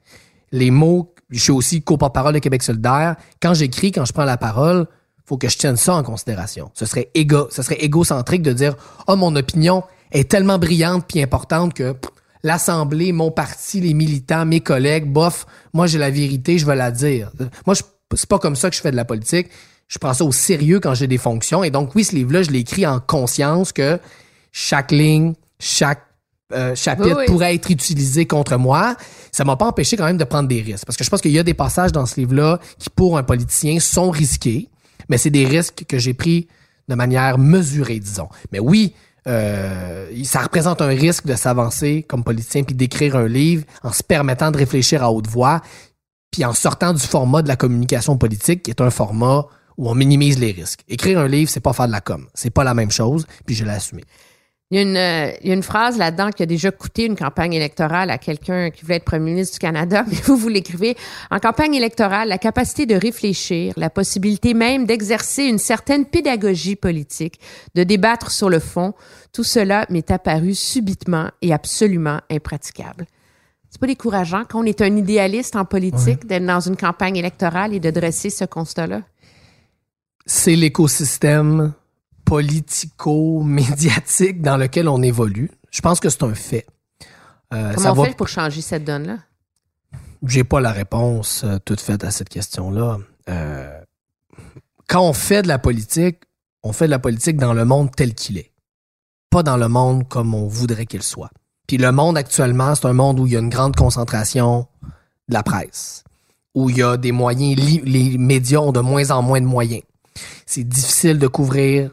[0.50, 3.16] Les mots, je suis aussi co-porte-parole de Québec solidaire.
[3.42, 4.86] Quand j'écris, quand je prends la parole,
[5.26, 6.70] faut que je tienne ça en considération.
[6.72, 8.76] Ce serait égo, ce serait égocentrique de dire,
[9.08, 11.94] oh, mon opinion est tellement brillante puis importante que
[12.42, 16.90] l'Assemblée, mon parti, les militants, mes collègues, bof, moi j'ai la vérité, je vais la
[16.90, 17.30] dire.
[17.66, 17.82] Moi, je,
[18.16, 19.48] c'est pas comme ça que je fais de la politique.
[19.88, 21.62] Je prends ça au sérieux quand j'ai des fonctions.
[21.62, 23.98] Et donc, oui, ce livre-là, je l'ai écrit en conscience que
[24.50, 26.02] chaque ligne, chaque
[26.52, 27.26] euh, chapitre Oui, oui.
[27.26, 28.96] pourrait être utilisé contre moi.
[29.32, 30.86] Ça m'a pas empêché quand même de prendre des risques.
[30.86, 33.22] Parce que je pense qu'il y a des passages dans ce livre-là qui, pour un
[33.22, 34.68] politicien, sont risqués.
[35.08, 36.48] Mais c'est des risques que j'ai pris
[36.88, 38.28] de manière mesurée, disons.
[38.52, 38.94] Mais oui,
[39.26, 44.02] euh, ça représente un risque de s'avancer comme politicien puis d'écrire un livre en se
[44.02, 45.62] permettant de réfléchir à haute voix
[46.34, 49.46] puis en sortant du format de la communication politique qui est un format
[49.78, 50.80] où on minimise les risques.
[50.88, 52.26] Écrire un livre, c'est pas faire de la com.
[52.34, 54.02] C'est pas la même chose, puis je l'ai assumé.
[54.72, 57.14] Il y, a une, euh, y a une phrase là-dedans qui a déjà coûté une
[57.14, 60.96] campagne électorale à quelqu'un qui voulait être premier ministre du Canada, mais vous, vous l'écrivez.
[61.30, 67.38] En campagne électorale, la capacité de réfléchir, la possibilité même d'exercer une certaine pédagogie politique,
[67.76, 68.92] de débattre sur le fond,
[69.32, 73.06] tout cela m'est apparu subitement et absolument impraticable.
[73.74, 77.74] C'est pas décourageant quand on est un idéaliste en politique d'être dans une campagne électorale
[77.74, 79.02] et de dresser ce constat-là?
[80.26, 81.72] C'est l'écosystème
[82.24, 85.50] politico-médiatique dans lequel on évolue.
[85.72, 86.68] Je pense que c'est un fait.
[87.52, 89.18] Euh, Comment ça on va fait pour changer cette donne-là?
[90.24, 92.98] J'ai pas la réponse euh, toute faite à cette question-là.
[93.28, 93.80] Euh,
[94.86, 96.18] quand on fait de la politique,
[96.62, 98.52] on fait de la politique dans le monde tel qu'il est.
[99.30, 101.32] Pas dans le monde comme on voudrait qu'il soit.
[101.66, 104.66] Puis le monde actuellement, c'est un monde où il y a une grande concentration
[105.28, 106.04] de la presse,
[106.54, 109.82] où il y a des moyens, les médias ont de moins en moins de moyens.
[110.46, 111.90] C'est difficile de couvrir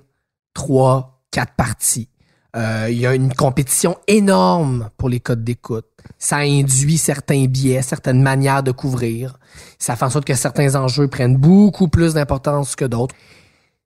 [0.54, 2.10] trois, quatre parties.
[2.56, 5.86] Euh, il y a une compétition énorme pour les codes d'écoute.
[6.18, 9.40] Ça induit certains biais, certaines manières de couvrir.
[9.80, 13.16] Ça fait en sorte que certains enjeux prennent beaucoup plus d'importance que d'autres.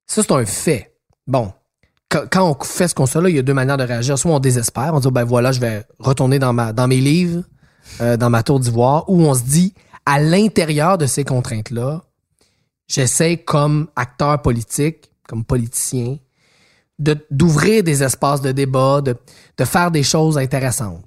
[0.08, 0.96] Ça, c'est un fait.
[1.28, 1.54] Bon,
[2.10, 4.18] quand, on fait ce constat-là, il y a deux manières de réagir.
[4.18, 7.44] Soit on désespère, on dit ben voilà, je vais retourner dans ma dans mes livres,
[8.02, 9.74] euh, dans ma tour d'ivoire, ou on se dit
[10.06, 12.04] à l'intérieur de ces contraintes-là,
[12.88, 16.18] j'essaie comme acteur politique, comme politicien,
[17.00, 19.16] de d'ouvrir des espaces de débat, de,
[19.58, 21.04] de faire des choses intéressantes.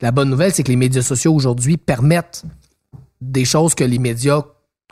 [0.00, 2.44] La bonne nouvelle, c'est que les médias sociaux aujourd'hui permettent
[3.20, 4.42] des choses que les médias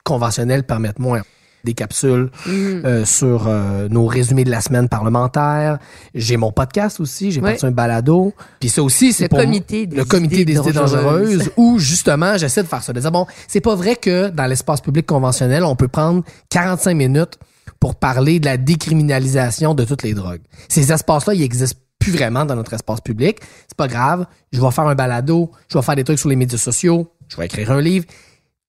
[0.05, 1.23] conventionnels permettent moins.
[1.64, 5.79] Des capsules euh, sur euh, nos résumés de la semaine parlementaire.
[6.14, 7.51] J'ai mon podcast aussi, j'ai Ouais.
[7.53, 8.33] parti un balado.
[8.59, 11.03] Puis ça aussi, c'est Le pour comité des le comité idées des idées dangereuses.
[11.05, 12.92] dangereuses où justement j'essaie de faire ça.
[12.92, 16.94] De dire bon, c'est pas vrai que dans l'espace public conventionnel, on peut prendre 45
[16.96, 17.38] minutes
[17.79, 20.40] pour parler de la décriminalisation de toutes les drogues.
[20.68, 23.38] Ces espaces-là, ils existent plus vraiment dans notre espace public.
[23.68, 24.27] C'est pas grave.
[24.53, 27.37] Je vais faire un balado, je vais faire des trucs sur les médias sociaux, je
[27.37, 28.07] vais écrire un livre.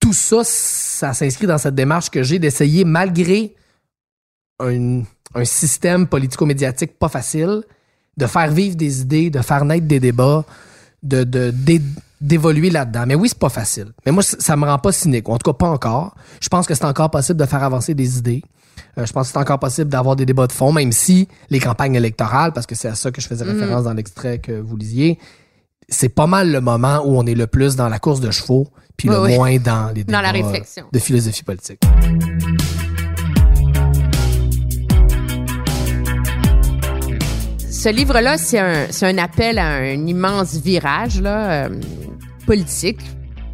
[0.04, 3.56] Tout ça, ça s'inscrit dans cette démarche que j'ai d'essayer, malgré
[4.60, 5.02] un,
[5.34, 7.63] un système politico-médiatique pas facile,
[8.18, 10.44] de faire vivre des idées, de faire naître des débats,
[11.02, 11.82] de de- d'é-
[12.22, 13.06] d'évoluer là-dedans.
[13.08, 13.88] Mais oui, c'est pas facile.
[14.06, 16.16] Mais moi, ça me rend pas cynique, ou en tout cas pas encore.
[16.42, 18.44] Je pense que c'est encore possible de faire avancer des idées.
[18.98, 21.60] Euh, je pense que c'est encore possible d'avoir des débats de fond, même si les
[21.60, 24.78] campagnes électorales, parce que c'est à ça que je faisais référence dans l'extrait que vous
[24.78, 25.18] lisiez,
[25.89, 28.68] c'est pas mal le moment où on est le plus dans la course de chevaux,
[28.97, 29.36] puis Oui, le oui.
[29.36, 30.86] moins dans les Dans la débats réflexion.
[30.91, 31.79] de philosophie politique.
[37.69, 41.69] Ce livre-là, c'est un, un appel à un immense virage là, euh,
[42.45, 42.99] politique.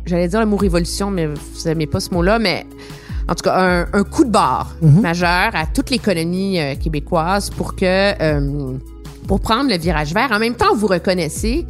[0.05, 2.65] J'allais dire le mot révolution, mais vous n'aimez pas ce mot-là, mais
[3.27, 7.75] en tout cas, un, un coup de barre majeur à toute l'économie euh, québécoise pour
[7.75, 7.85] que
[8.21, 8.77] euh,
[9.27, 10.29] pour prendre le virage vert.
[10.31, 11.65] En même temps, vous reconnaissez,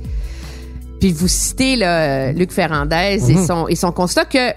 [0.99, 4.53] puis vous citez là, Luc Ferrandez et, son, et son constat que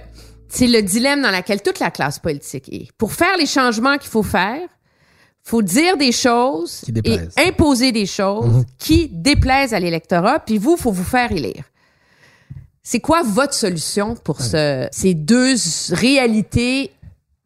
[0.48, 2.92] c'est le dilemme dans lequel toute la classe politique est.
[2.98, 4.60] Pour faire les changements qu'il faut faire,
[5.44, 10.92] faut dire des choses et imposer des choses qui déplaisent à l'électorat, puis vous, faut
[10.92, 11.64] vous faire élire.
[12.82, 15.54] C'est quoi votre solution pour ce, ces deux
[15.90, 16.90] réalités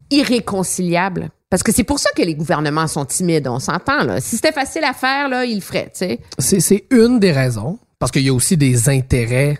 [0.09, 1.29] irréconciliables?
[1.49, 4.03] Parce que c'est pour ça que les gouvernements sont timides, on s'entend.
[4.03, 4.19] Là.
[4.19, 5.91] Si c'était facile à faire, là, ils le feraient.
[6.39, 9.59] c'est une des raisons, parce qu'il y a aussi des intérêts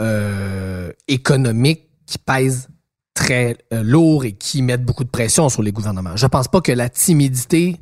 [0.00, 2.68] euh, économiques qui pèsent
[3.14, 6.16] très euh, lourd et qui mettent beaucoup de pression sur les gouvernements.
[6.16, 7.80] Je pense pas que la timidité,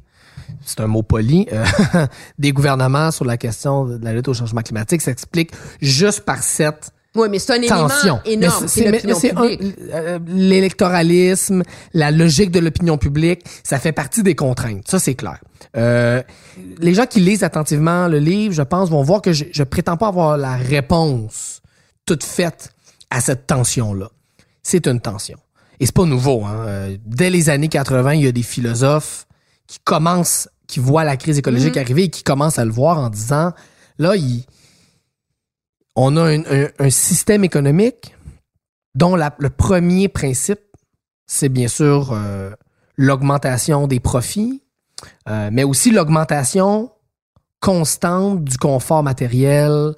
[0.63, 1.65] c'est un mot poli, euh,
[2.39, 6.93] des gouvernements sur la question de la lutte au changement climatique s'explique juste par cette
[7.19, 8.21] Oui, mais c'est un tension.
[8.25, 8.69] élément énorme.
[8.69, 8.87] C'est
[9.37, 14.89] euh, l'électoralisme, la logique de l'opinion publique, ça fait partie des contraintes.
[14.89, 15.39] Ça, c'est clair.
[15.77, 16.23] Euh,
[16.79, 19.97] les gens qui lisent attentivement le livre, je pense, vont voir que je, je prétends
[19.97, 21.61] pas avoir la réponse
[22.07, 22.71] toute faite
[23.11, 24.11] à cette tension-là.
[24.63, 25.39] C'est une tension.
[25.81, 26.45] Et c'est pas nouveau.
[26.45, 26.65] Hein.
[26.67, 29.27] Euh, Dès les années 80, il y a des philosophes
[29.67, 33.11] qui commencent, qui voient la crise écologique arriver et qui commencent à le voir en
[33.11, 33.53] disant,
[33.99, 34.45] là, il,
[36.01, 38.15] on a un, système économique
[38.95, 40.61] dont le premier principe,
[41.27, 42.53] c'est bien sûr euh,
[42.97, 44.63] l'augmentation des profits,
[45.29, 46.93] euh, mais aussi l'augmentation
[47.59, 49.95] constante du confort matériel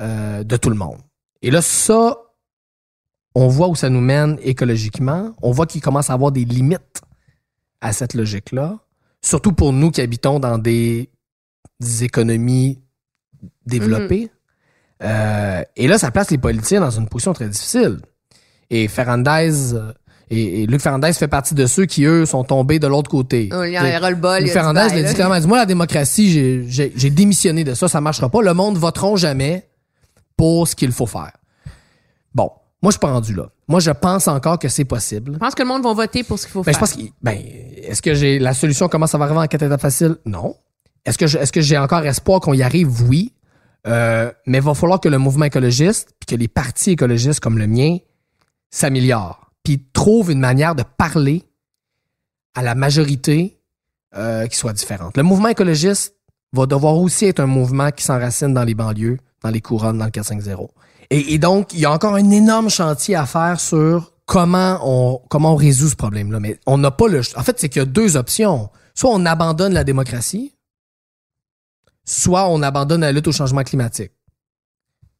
[0.00, 0.98] euh, de tout le monde.
[1.40, 2.16] Et là, ça,
[3.36, 5.36] on voit où ça nous mène écologiquement.
[5.40, 7.00] On voit qu'il commence à avoir des limites
[7.80, 8.80] à cette logique-là,
[9.22, 11.10] surtout pour nous qui habitons dans des,
[11.78, 12.80] des économies
[13.64, 14.32] développées.
[15.02, 17.98] Euh, et là, ça place les politiciens dans une position très difficile.
[18.70, 19.92] Et Ferrandez euh,
[20.30, 23.48] et, et Luc Ferrandez fait partie de ceux qui, eux, sont tombés de l'autre côté.
[23.52, 24.42] Oh, il y a le bol.
[24.42, 28.42] Luc Ferrandez l'a dit clairement, moi, la démocratie, j'ai- démissionné de ça, ça marchera pas.
[28.42, 29.66] Le monde voteront jamais
[30.36, 31.32] pour ce qu'il faut faire.
[32.34, 32.50] Bon,
[32.82, 33.48] moi, je suis pas rendu là.
[33.68, 35.32] Moi, je pense encore que c'est possible.
[35.34, 36.88] Je pense que le monde va voter pour ce qu'il faut Ben, je faire.
[36.88, 37.36] pense que, ben,
[37.84, 40.16] est-ce que j'ai la solution comment ça va arriver en quatre étapes faciles?
[40.26, 40.54] Non.
[41.06, 43.02] Est-ce que je- est-ce que j'ai encore espoir qu'on y arrive?
[43.08, 43.32] Oui.
[43.88, 47.58] Euh, mais il va falloir que le mouvement écologiste, puis que les partis écologistes comme
[47.58, 47.98] le mien
[48.70, 51.44] s'améliorent, puis trouvent une manière de parler
[52.54, 53.58] à la majorité
[54.14, 55.16] euh, qui soit différente.
[55.16, 56.14] Le mouvement écologiste
[56.52, 60.04] va devoir aussi être un mouvement qui s'enracine dans les banlieues, dans les couronnes dans
[60.04, 60.70] le 450.
[61.10, 65.20] Et, et donc, il y a encore un énorme chantier à faire sur comment on
[65.28, 66.38] comment on résout ce problème-là.
[66.38, 67.20] Mais on n'a pas le.
[67.36, 68.70] En fait, c'est qu'il y a deux options.
[68.94, 70.52] Soit on abandonne la démocratie,
[72.08, 74.12] soit on abandonne la lutte au changement climatique.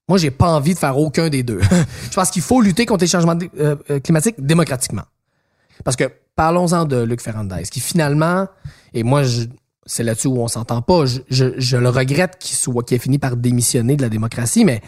[0.09, 1.61] Moi, j'ai pas envie de faire aucun des deux.
[2.11, 5.03] Je pense qu'il faut lutter contre les changements euh, euh, climatiques démocratiquement.
[5.85, 8.47] Parce que parlons-en de Luc Ferrandez, qui finalement,
[8.95, 9.23] et moi,
[9.85, 11.05] c'est là-dessus où on s'entend pas.
[11.05, 14.81] Je, le regrette qu'il soit, qu'il ait fini par démissionner de la démocratie, mais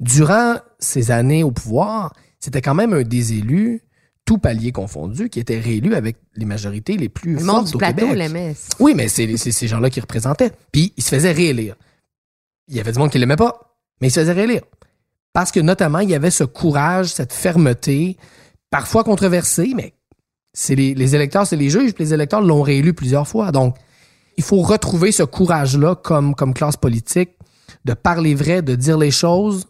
[0.00, 3.82] durant ces années au pouvoir, c'était quand même un des élus,
[4.26, 7.78] tout palier confondu, qui était réélu avec les majorités les plus Le monde du au
[7.78, 8.56] plateau Québec.
[8.80, 10.52] Oui, mais c'est c'est ces gens-là qui représentaient.
[10.72, 11.76] Puis il se faisait réélire.
[12.68, 14.62] Il y avait du monde qui l'aimait pas, mais il se faisait réélire.
[15.32, 18.16] Parce que notamment, il y avait ce courage, cette fermeté,
[18.70, 19.94] parfois controversée, mais
[20.52, 23.52] c'est les, les électeurs, c'est les juges, puis les électeurs l'ont réélu plusieurs fois.
[23.52, 23.76] Donc,
[24.36, 27.30] il faut retrouver ce courage-là comme, comme classe politique,
[27.84, 29.66] de parler vrai, de dire les choses,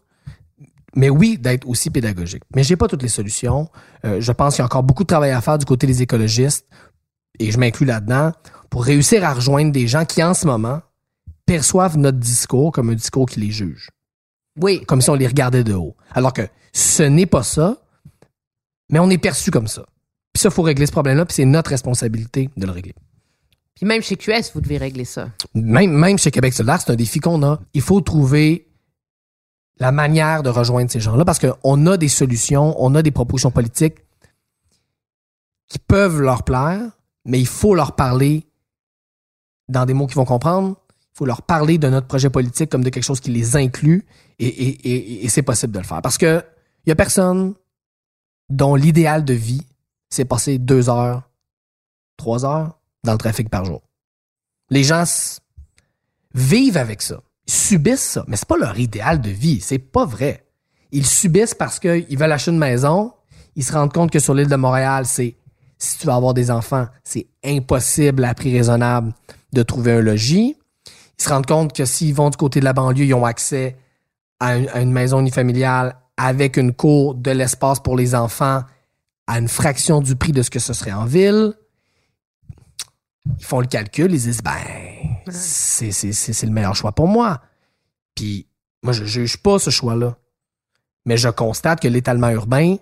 [0.97, 2.43] mais oui, d'être aussi pédagogique.
[2.55, 3.69] Mais j'ai pas toutes les solutions.
[4.05, 6.03] Euh, je pense qu'il y a encore beaucoup de travail à faire du côté des
[6.03, 6.67] écologistes,
[7.39, 8.33] et je m'inclus là-dedans,
[8.71, 10.81] pour réussir à rejoindre des gens qui, en ce moment,
[11.45, 13.91] perçoivent notre discours comme un discours qui les juge.
[14.61, 14.83] Oui.
[14.87, 15.95] Comme si on les regardait de haut.
[16.13, 17.77] Alors que ce n'est pas ça,
[18.91, 19.85] mais on est perçu comme ça.
[20.33, 22.95] Puis ça, il faut régler ce problème-là, puis c'est notre responsabilité de le régler.
[23.75, 25.31] Puis même chez QS, vous devez régler ça.
[25.55, 27.61] Même, même chez Québec solidaire, c'est un défi qu'on a.
[27.75, 28.66] Il faut trouver
[29.79, 33.51] la manière de rejoindre ces gens-là parce qu'on a des solutions, on a des propositions
[33.51, 33.99] politiques
[35.69, 36.83] qui peuvent leur plaire,
[37.25, 38.47] mais il faut leur parler
[39.69, 40.77] dans des mots qu'ils vont comprendre.
[41.15, 44.07] Il faut leur parler de notre projet politique comme de quelque chose qui les inclut
[44.39, 46.03] et, c'est possible de le faire.
[46.03, 46.43] Parce que
[46.85, 47.55] il y a personne
[48.49, 49.67] dont l'idéal de vie,
[50.09, 51.29] c'est passer deux heures,
[52.17, 53.83] trois heures dans le trafic par jour.
[54.71, 55.05] Les gens
[56.35, 60.47] vivent avec ça, subissent ça, mais c'est pas leur idéal de vie, c'est pas vrai.
[60.93, 63.13] Ils subissent parce qu'ils veulent acheter une maison,
[63.55, 65.37] ils se rendent compte que sur l'île de Montréal, c'est
[65.79, 69.13] si tu veux avoir des enfants, c'est impossible à prix raisonnable
[69.53, 70.57] de trouver un logis.
[71.19, 73.77] Ils se rendent compte que s'ils vont du côté de la banlieue, ils ont accès
[74.41, 78.63] à une maison unifamiliale avec une cour, de l'espace pour les enfants
[79.27, 81.55] à une fraction du prix de ce que ce serait en ville.
[83.39, 84.53] Ils font le calcul, ils disent, ben,
[85.31, 85.91] c'est,
[86.43, 87.41] le meilleur choix pour moi.
[88.15, 88.47] Puis,
[88.83, 90.17] moi, je juge pas ce choix-là.
[91.05, 92.77] Mais je constate que l'étalement urbain,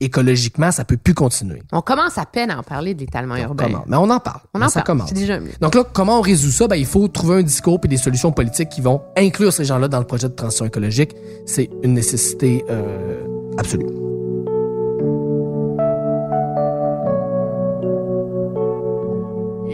[0.00, 1.62] écologiquement, ça peut plus continuer.
[1.72, 3.64] On commence à peine à en parler de l'étalement urbain.
[3.64, 3.84] Comment?
[3.86, 4.40] Mais on en parle.
[4.54, 4.86] On en ça parle.
[4.86, 5.08] commence.
[5.08, 5.52] C'est déjà mieux.
[5.60, 6.68] Donc là, comment on résout ça?
[6.68, 9.88] Ben, il faut trouver un discours et des solutions politiques qui vont inclure ces gens-là
[9.88, 11.14] dans le projet de transition écologique.
[11.46, 13.26] C'est une nécessité euh,
[13.58, 14.07] absolue.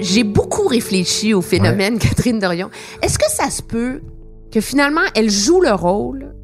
[0.01, 2.71] J'ai beaucoup réfléchi au phénomène Catherine Dorion.
[3.03, 4.03] Est-ce que ça se peut
[4.53, 6.35] que finalement, elle joue le rôle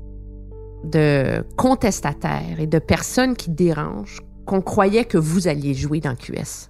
[0.84, 6.68] de contestataire et de personne qui dérange qu'on croyait que vous alliez jouer dans QS?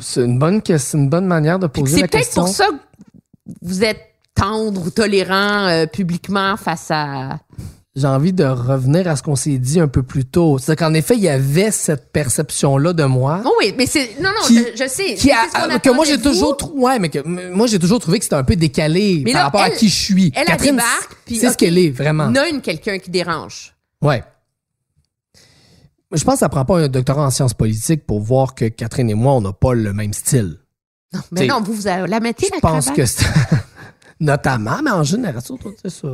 [0.00, 0.60] C'est une bonne,
[0.94, 2.42] une bonne manière de Puis que poser C'est la peut-être question.
[2.42, 4.00] pour ça que vous êtes
[4.34, 7.38] tendre ou tolérant euh, publiquement face à...
[7.96, 10.58] J'ai envie de revenir à ce qu'on s'est dit un peu plus tôt.
[10.58, 13.42] C'est-à-dire qu'en effet, il y avait cette perception-là de moi.
[13.44, 14.14] Oh oui, mais c'est...
[14.20, 15.14] Non, non, Qui- je, je sais.
[15.14, 17.80] Qui C'est a- ce qu'on que moi j'ai toujours trou- ouais mais que moi j'ai
[17.80, 20.32] toujours trouvé que c'était un peu décalé Mais par là, rapport à qui je suis.
[20.36, 22.28] Elle, Catherine, débarque, puis c'est ce qu'elle est vraiment.
[22.30, 23.74] Nomme quelqu'un qui dérange.
[24.00, 24.22] Ouais.
[26.12, 29.10] Je pense que ça prend pas un doctorat en sciences politiques pour voir que Catherine
[29.10, 30.58] et moi on n'a pas le même style.
[31.12, 32.94] Non, mais T'sais, non, vous, vous la mettez, Je pense cravate?
[32.96, 33.26] que c'est
[34.20, 35.54] notamment, mais en général tu
[35.88, 36.06] sais,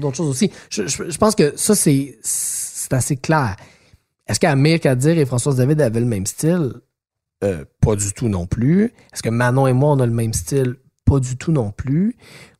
[0.00, 0.50] d'autres choses aussi.
[0.70, 2.18] Je, pense que ça c'est
[2.90, 3.56] assez clair.
[4.26, 6.74] Est-ce qu'Amir Kadir et Françoise David avaient le même style?
[7.44, 8.92] Euh, Pas du tout non plus.
[9.12, 10.76] Est-ce que Manon et moi on a le même style?
[11.04, 12.16] Pas du tout non plus.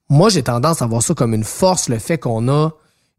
[0.09, 2.72] Moi j'ai tendance à voir ça comme une force, le fait qu'on a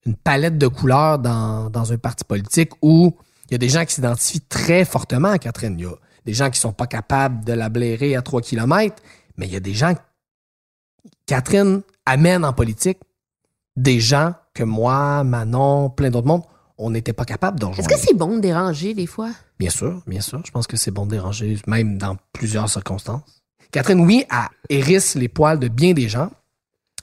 [0.06, 3.16] une palette de couleurs dans, un parti politique où
[3.50, 5.76] il y a des gens qui s'identifient très fortement à Catherine.
[5.80, 5.96] Il y a
[6.26, 9.02] des gens qui sont pas capables de la blairer à 3 km,
[9.38, 9.94] mais il y a des gens
[11.26, 13.00] Catherine amène en politique
[13.76, 16.44] des gens que moi, Manon, plein d'autres mondes,
[16.78, 19.32] on n'était pas capable de Est-ce que c'est bon de déranger des fois?
[19.60, 20.42] Bien sûr, bien sûr.
[20.46, 23.44] Je pense que c'est bon de déranger, même dans plusieurs circonstances.
[23.72, 26.30] Catherine, oui, elle hérisse les poils de bien des gens.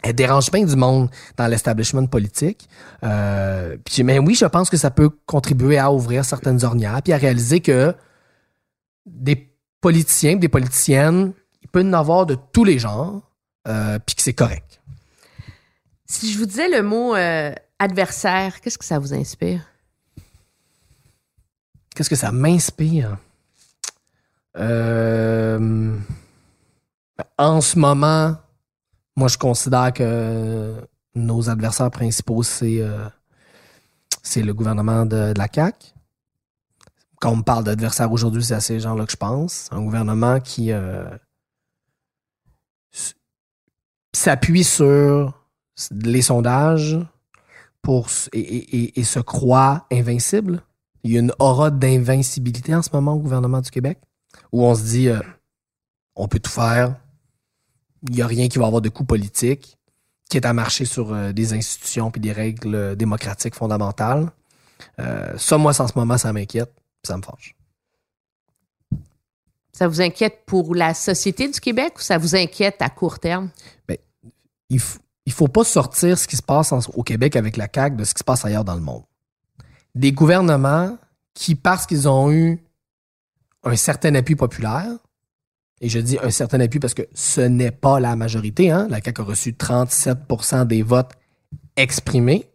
[0.03, 2.69] Elle dérange bien du monde dans l'establishment politique.
[3.05, 7.13] Euh, puis, mais oui, je pense que ça peut contribuer à ouvrir certaines ornières, puis
[7.13, 7.95] à réaliser que
[9.05, 13.21] des politiciens, des politiciennes, il peut y en avoir de tous les genres,
[13.69, 14.70] euh, puis que c'est correct.
[16.11, 19.65] Si je vous disais le mot euh, adversaire, qu'est-ce que ça vous inspire?
[21.95, 23.17] Qu'est-ce que ça m'inspire?
[24.57, 25.97] Euh,
[27.39, 28.37] en ce moment,
[29.15, 30.85] moi, je considère que
[31.15, 33.09] nos adversaires principaux, c'est euh,
[34.35, 35.93] le gouvernement de, la CAQ.
[37.21, 39.69] Quand on me parle d'adversaires aujourd'hui, c'est à ces gens-là que je pense.
[39.71, 40.73] Un gouvernement qui
[44.13, 45.40] s'appuie sur
[45.91, 46.99] les sondages
[47.83, 50.63] pour et, et- et- et se croit invincible.
[51.05, 53.99] Il y a une aura d'invincibilité en ce moment au gouvernement du Québec,
[54.53, 55.21] où on se dit euh,
[56.15, 56.97] on peut tout faire,
[58.09, 59.79] il n'y a rien qui va avoir de coup politique,
[60.29, 64.31] qui est à marcher sur euh, des institutions puis des règles euh, démocratiques fondamentales.
[64.99, 66.73] Euh, ça, moi, en ce moment, ça m'inquiète,
[67.03, 67.55] ça me fâche.
[69.73, 73.51] Ça vous inquiète pour la société du Québec ou ça vous inquiète à court terme?
[74.69, 74.99] il, f-
[75.31, 78.15] il faut pas sortir ce qui se passe au Québec avec la CAQ de ce
[78.15, 79.05] qui se passe ailleurs dans le monde.
[79.95, 80.99] Des gouvernements
[81.35, 82.59] qui, parce qu'ils ont eu
[83.63, 84.91] un certain appui populaire,
[85.81, 89.01] et je dis un certain appui parce que ce n'est pas la majorité, hein, la
[89.01, 91.13] CAQ a reçu 37% des votes
[91.77, 92.51] exprimés,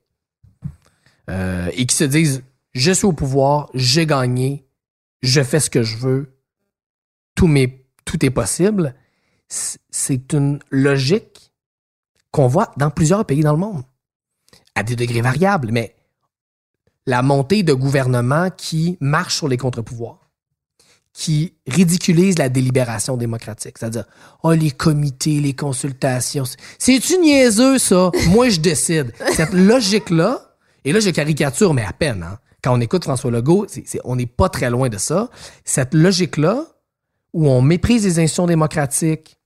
[1.30, 4.68] euh, et qui se disent, je suis au pouvoir, j'ai gagné,
[5.22, 6.38] je fais ce que je veux,
[7.36, 8.96] tout, est possible,
[9.48, 11.45] c'est une logique
[12.36, 13.84] qu'on voit dans plusieurs pays dans le monde,
[14.76, 15.96] à des degrés variables, mais
[17.06, 20.20] la montée de gouvernements qui marchent sur les contre-pouvoirs,
[21.14, 24.04] qui ridiculisent la délibération démocratique, c'est-à-dire,
[24.44, 26.44] oh, les comités, les consultations,
[26.78, 28.12] c'est-tu niaiseux, ça?
[28.28, 29.14] Moi, je décide.
[29.32, 32.38] Cette logique-là, et là, je caricature, mais à peine, hein.
[32.62, 33.68] Quand on écoute François Legault,
[34.04, 35.30] on n'est pas très loin de ça.
[35.64, 36.66] Cette logique-là,
[37.32, 39.38] où on méprise les institutions démocratiques,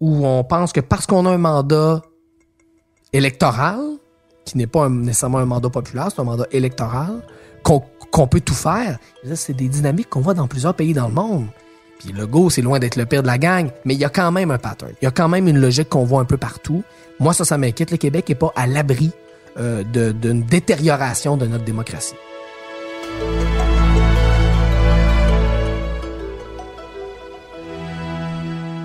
[0.00, 2.00] où on pense que parce qu'on a un mandat
[3.12, 3.80] électoral,
[4.44, 7.22] qui n'est pas nécessairement un mandat populaire, c'est un mandat électoral,
[7.62, 8.98] qu'on peut tout faire.
[9.34, 11.46] C'est des dynamiques qu'on voit dans plusieurs pays dans le monde.
[11.98, 14.08] Puis le go, c'est loin d'être le pire de la gang, mais il y a
[14.08, 14.92] quand même un pattern.
[15.02, 16.82] Il y a quand même une logique qu'on voit un peu partout.
[17.18, 17.90] Moi, ça, ça m'inquiète.
[17.90, 19.10] Le Québec n'est pas à l'abri
[19.58, 22.14] euh, d'une détérioration de notre démocratie.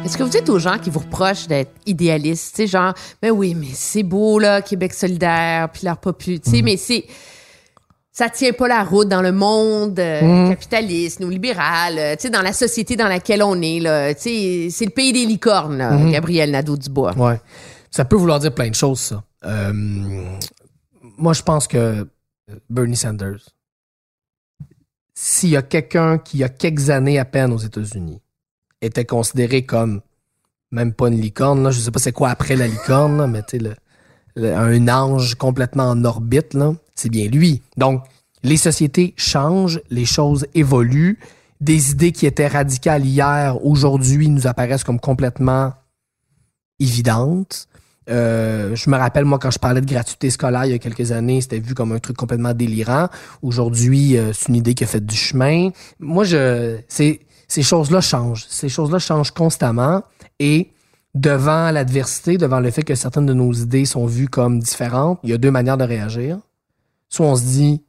[0.06, 3.30] Est-ce que vous dites aux gens qui vous reprochent d'être idéalistes, tu sais, genre, mais
[3.30, 7.06] oui, mais c'est beau, là, Québec solidaire, puis leur popu, tu sais, mais c'est.
[8.12, 12.30] Ça tient pas la route dans le monde euh, capitaliste ou libéral, euh, tu sais,
[12.30, 14.14] dans la société dans laquelle on est, là.
[14.14, 17.18] Tu sais, c'est le pays des licornes, là, Gabriel Nadeau-Dubois.
[17.18, 17.40] Ouais.
[17.90, 19.24] Ça peut vouloir dire plein de choses, ça.
[19.46, 19.72] Euh,
[21.18, 22.08] moi, je pense que
[22.70, 23.50] Bernie Sanders,
[25.16, 28.20] s'il y a quelqu'un qui, il y a quelques années à peine aux États-Unis,
[28.86, 30.02] était considéré comme
[30.72, 33.42] même pas une licorne, là, je sais pas c'est quoi après la licorne, là, mais
[33.44, 33.76] tu sais, le-
[34.36, 37.62] le- un ange complètement en orbite, là, c'est bien lui.
[37.78, 38.04] Donc,
[38.44, 41.20] les sociétés changent, les choses évoluent.
[41.62, 45.74] Des idées qui étaient radicales hier, aujourd'hui, nous apparaissent comme complètement
[46.80, 47.68] évidentes.
[48.10, 51.12] Euh, je me rappelle, moi, quand je parlais de gratuité scolaire il y a quelques
[51.14, 53.08] années, c'était vu comme un truc complètement délirant.
[53.42, 55.70] Aujourd'hui, euh, c'est une idée qui a fait du chemin.
[56.00, 57.22] Moi, je, c'est,
[57.54, 58.48] ces choses-là changent.
[58.50, 60.02] Ces choses-là changent constamment.
[60.40, 60.72] Et
[61.14, 65.30] devant l'adversité, devant le fait que certaines de nos idées sont vues comme différentes, il
[65.30, 66.40] y a deux manières de réagir.
[67.10, 67.84] Soit on se dit,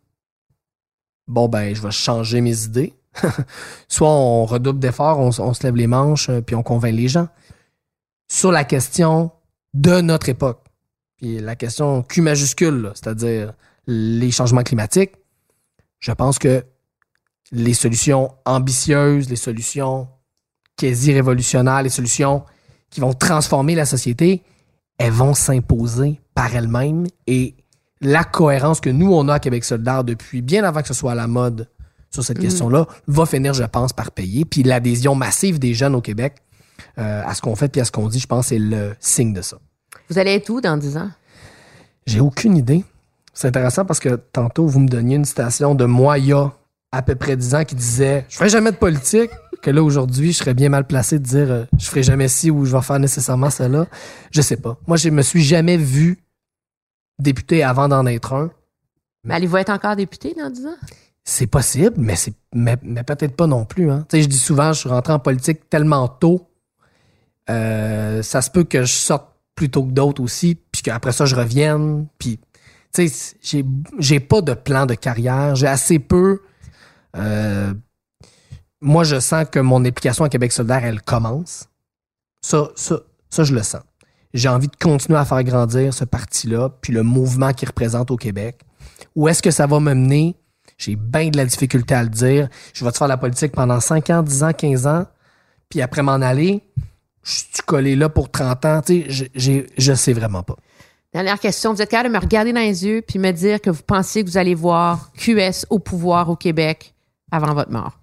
[1.27, 2.93] bon, ben, je vais changer mes idées.
[3.89, 7.29] Soit on redouble d'efforts, on, se lève les manches, euh, puis on convainc les gens.
[8.29, 9.31] Sur la question
[9.73, 10.61] de notre époque,
[11.17, 13.55] puis la question Q majuscule, c'est-à-dire
[13.87, 15.13] les changements climatiques,
[16.01, 16.67] je pense que
[17.53, 20.09] les solutions ambitieuses, les solutions
[20.77, 22.45] quasi révolutionnaires, les solutions
[22.91, 24.43] qui vont transformer la société,
[24.99, 27.55] elles vont s'imposer par elles-mêmes et
[28.01, 31.13] la cohérence que nous, on a à Québec solidaire depuis bien avant que ce soit
[31.13, 31.69] à la mode
[32.11, 34.45] sur cette question-là, va finir, je pense, par payer.
[34.45, 36.37] Puis l'adhésion massive des jeunes au Québec
[36.99, 39.33] euh, à ce qu'on fait puis à ce qu'on dit, je pense, c'est le signe
[39.33, 39.59] de ça.
[40.09, 41.11] Vous allez être où dans 10 ans?
[42.07, 42.85] J'ai aucune idée.
[43.33, 46.53] C'est intéressant parce que tantôt, vous me donniez une citation de moi il y a
[46.97, 49.31] à peu près 10 ans qui disait Je ferai jamais de politique.
[49.63, 52.51] Que là, aujourd'hui, je serais bien mal placé de dire euh, Je ferai jamais ci
[52.51, 53.87] ou je vais faire nécessairement cela.
[54.31, 54.77] Je sais pas.
[54.87, 56.19] Moi, je me suis jamais vu
[57.19, 58.51] député avant d'en être un.
[59.25, 60.77] Mais allez-vous être encore député dans 10 ans?
[61.25, 63.91] C'est possible, mais c'est mais, mais peut-être pas non plus.
[63.91, 64.05] Hein.
[64.11, 66.47] Tu sais, je dis souvent, je suis rentré en politique tellement tôt.
[67.49, 71.25] euh, ça se peut que je sorte plus tôt que d'autres aussi, puis qu'après ça,
[71.25, 72.07] je revienne.
[72.19, 72.39] Puis,
[72.93, 73.65] tu sais, j'ai,
[73.99, 75.55] j'ai pas de plan de carrière.
[75.55, 76.41] J'ai assez peu.
[77.17, 77.73] Euh,
[78.81, 81.69] moi, je sens que mon implication à Québec solidaire, elle commence.
[82.41, 83.01] Ça, ça,
[83.31, 83.83] ça, je le sens.
[84.35, 88.17] J'ai envie de continuer à faire grandir ce parti-là, puis le mouvement qu'il représente au
[88.17, 88.61] Québec.
[89.15, 90.37] Où est-ce que ça va me mener?
[90.77, 92.49] J'ai bien de la difficulté à le dire.
[92.75, 95.07] Je vais te faire la politique pendant 5 ans, 10 ans, 15 ans,
[95.69, 96.63] puis après m'en aller,
[97.23, 98.83] je suis collé là pour 30 ans?
[98.85, 100.57] Tu sais, je- je sais vraiment pas.
[101.13, 101.73] Dernière question.
[101.73, 104.25] Vous êtes capable de me regarder dans les yeux puis me dire que vous pensez
[104.25, 106.94] que vous allez voir QS au pouvoir au Québec?
[107.35, 107.99] Avant votre mort?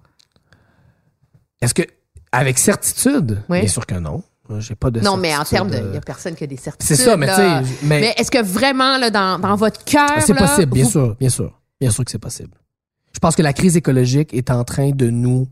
[1.61, 1.83] Est-ce que,
[2.31, 3.41] avec certitude?
[3.49, 3.59] Oui.
[3.61, 4.23] Bien sûr que non.
[4.59, 5.77] J'ai pas de Non, mais en termes de.
[5.77, 6.97] Il euh, n'y a personne qui a des certitudes.
[6.97, 10.09] C'est ça, mais tu sais, mais- Mais est-ce que vraiment, là, dans, dans votre cœur.
[10.19, 11.57] C'est possible, bien vous- sûr, bien sûr.
[11.79, 12.51] Bien sûr que c'est possible.
[13.13, 15.47] Je pense que la crise écologique est en train de nous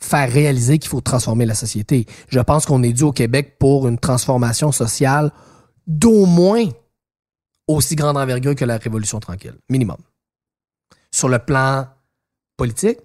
[0.00, 2.06] faire réaliser qu'il faut transformer la société.
[2.28, 5.30] Je pense qu'on est dû au Québec pour une transformation sociale
[5.86, 6.64] d'au moins
[7.68, 9.96] aussi grande envergure que la Révolution tranquille, minimum.
[11.12, 11.86] Sur le plan
[12.56, 12.98] politique,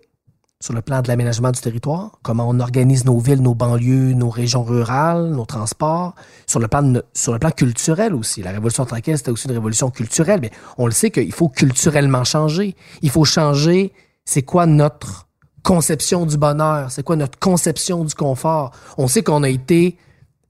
[0.61, 4.29] sur le plan de l'aménagement du territoire, comment on organise nos villes, nos banlieues, nos
[4.29, 6.15] régions rurales, nos transports,
[6.47, 8.41] sur le plan, sur le plan culturel aussi.
[8.41, 12.25] La Révolution tranquille, c'était aussi une révolution culturelle, mais on le sait qu'il faut culturellement
[12.25, 12.75] changer.
[13.01, 13.93] Il faut changer,
[14.25, 15.29] c'est quoi notre
[15.63, 18.71] conception du bonheur, c'est quoi notre conception du confort?
[18.97, 19.97] On sait qu'on a été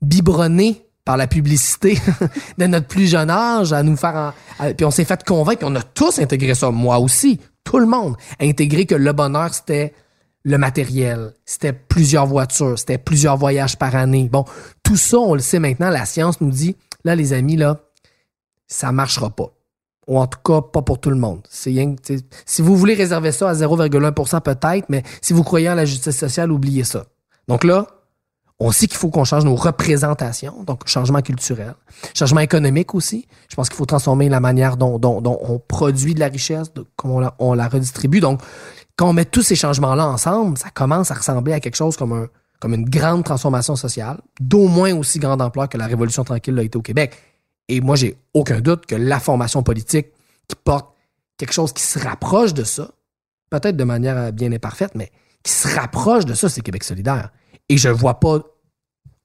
[0.02, 2.00] biberonné par la publicité
[2.58, 4.34] de notre plus jeune âge à nous faire
[4.78, 7.40] puis on s'est fait convaincre on a tous intégré ça moi aussi
[7.70, 9.94] tout le monde a intégré que le bonheur c'était
[10.44, 14.44] le matériel c'était plusieurs voitures c'était plusieurs voyages par année bon
[14.82, 17.80] tout ça on le sait maintenant la science nous dit là les amis là
[18.66, 19.54] ça marchera pas
[20.08, 21.42] ou en tout cas pas pour tout le monde.
[21.52, 26.18] Si vous voulez réserver ça à 0,1% peut-être, mais si vous croyez en la justice
[26.18, 27.06] sociale, oubliez ça.
[27.48, 27.86] Donc là,
[28.60, 31.76] on sait qu'il faut qu'on change nos représentations, donc changement culturel,
[32.14, 33.26] changement économique aussi.
[33.50, 37.54] Je pense qu'il faut transformer la manière dont, on produit de la richesse, comment on
[37.54, 38.20] la, redistribue.
[38.20, 38.42] Donc,
[38.98, 42.14] quand on met tous ces changements-là ensemble, ça commence à ressembler à quelque chose comme
[42.14, 42.28] un
[42.60, 46.64] comme une grande transformation sociale, d'au moins aussi grande ampleur que la Révolution tranquille l'a
[46.64, 47.16] été au Québec.
[47.70, 50.08] Et moi, j'ai aucun doute que la formation politique
[50.48, 50.94] qui porte
[51.38, 52.92] quelque chose qui se rapproche de ça,
[53.50, 57.32] peut-être de manière bien imparfaite, mais qui se rapproche de ça, c'est Québec solidaire.
[57.70, 58.40] Et je vois pas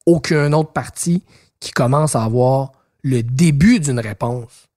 [0.06, 1.24] aucun autre parti
[1.60, 2.72] qui commence à avoir
[3.02, 4.68] le début d'une réponse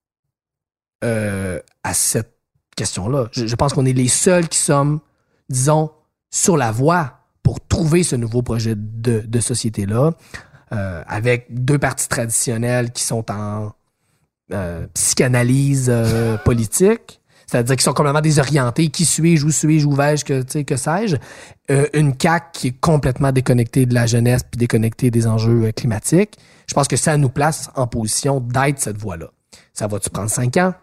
[1.03, 2.34] euh, à cette
[2.76, 3.28] question-là.
[3.32, 4.99] Je, pense qu'on est les seuls qui sommes,
[5.49, 5.91] disons,
[6.30, 10.11] sur la voie pour trouver ce nouveau projet de, société-là,
[10.74, 13.74] euh, avec deux partis traditionnels qui sont en
[14.53, 15.91] euh, psychanalyse
[16.45, 18.89] politique, c'est-à-dire qu'ils sont complètement désorientés.
[18.89, 21.15] Qui suis-je, où suis-je, où vais-je, que, que sais-je?
[21.71, 25.71] Euh, une CAQ qui est complètement déconnectée de la jeunesse puis déconnectée des enjeux euh,
[25.71, 26.37] climatiques.
[26.67, 29.27] Je pense que ça nous place en position d'être cette voie-là.
[29.73, 30.73] Ça va-tu prendre 5 ans?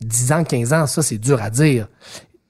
[0.00, 1.86] 10 ans, 15 ans, ça, c'est dur à dire.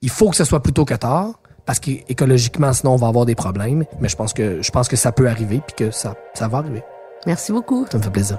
[0.01, 3.27] Il faut que ce soit plus tôt que tard, parce qu'écologiquement, sinon, on va avoir
[3.27, 3.85] des problèmes.
[4.01, 6.59] Mais je pense que, je pense que ça peut arriver, puis que ça, ça va
[6.59, 6.83] arriver.
[7.27, 7.87] Merci beaucoup.
[7.91, 8.39] Ça me fait plaisir.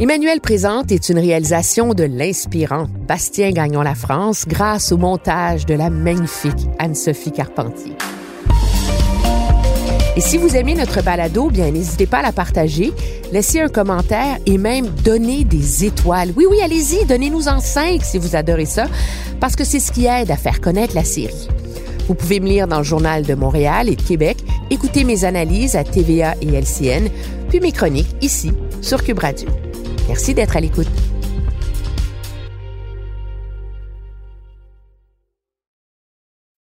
[0.00, 5.74] Emmanuel Présente est une réalisation de l'inspirant Bastien Gagnon La France grâce au montage de
[5.74, 7.94] la magnifique Anne-Sophie Carpentier.
[10.14, 12.92] Et si vous aimez notre balado, bien n'hésitez pas à la partager,
[13.32, 16.32] laissez un commentaire et même donner des étoiles.
[16.36, 18.86] Oui, oui, allez-y, donnez-nous en cinq si vous adorez ça,
[19.40, 21.48] parce que c'est ce qui aide à faire connaître la série.
[22.06, 24.36] Vous pouvez me lire dans le Journal de Montréal et de Québec,
[24.70, 27.08] écouter mes analyses à TVA et LCN,
[27.48, 29.18] puis mes chroniques ici sur Cube.
[30.08, 30.88] Merci d'être à l'écoute.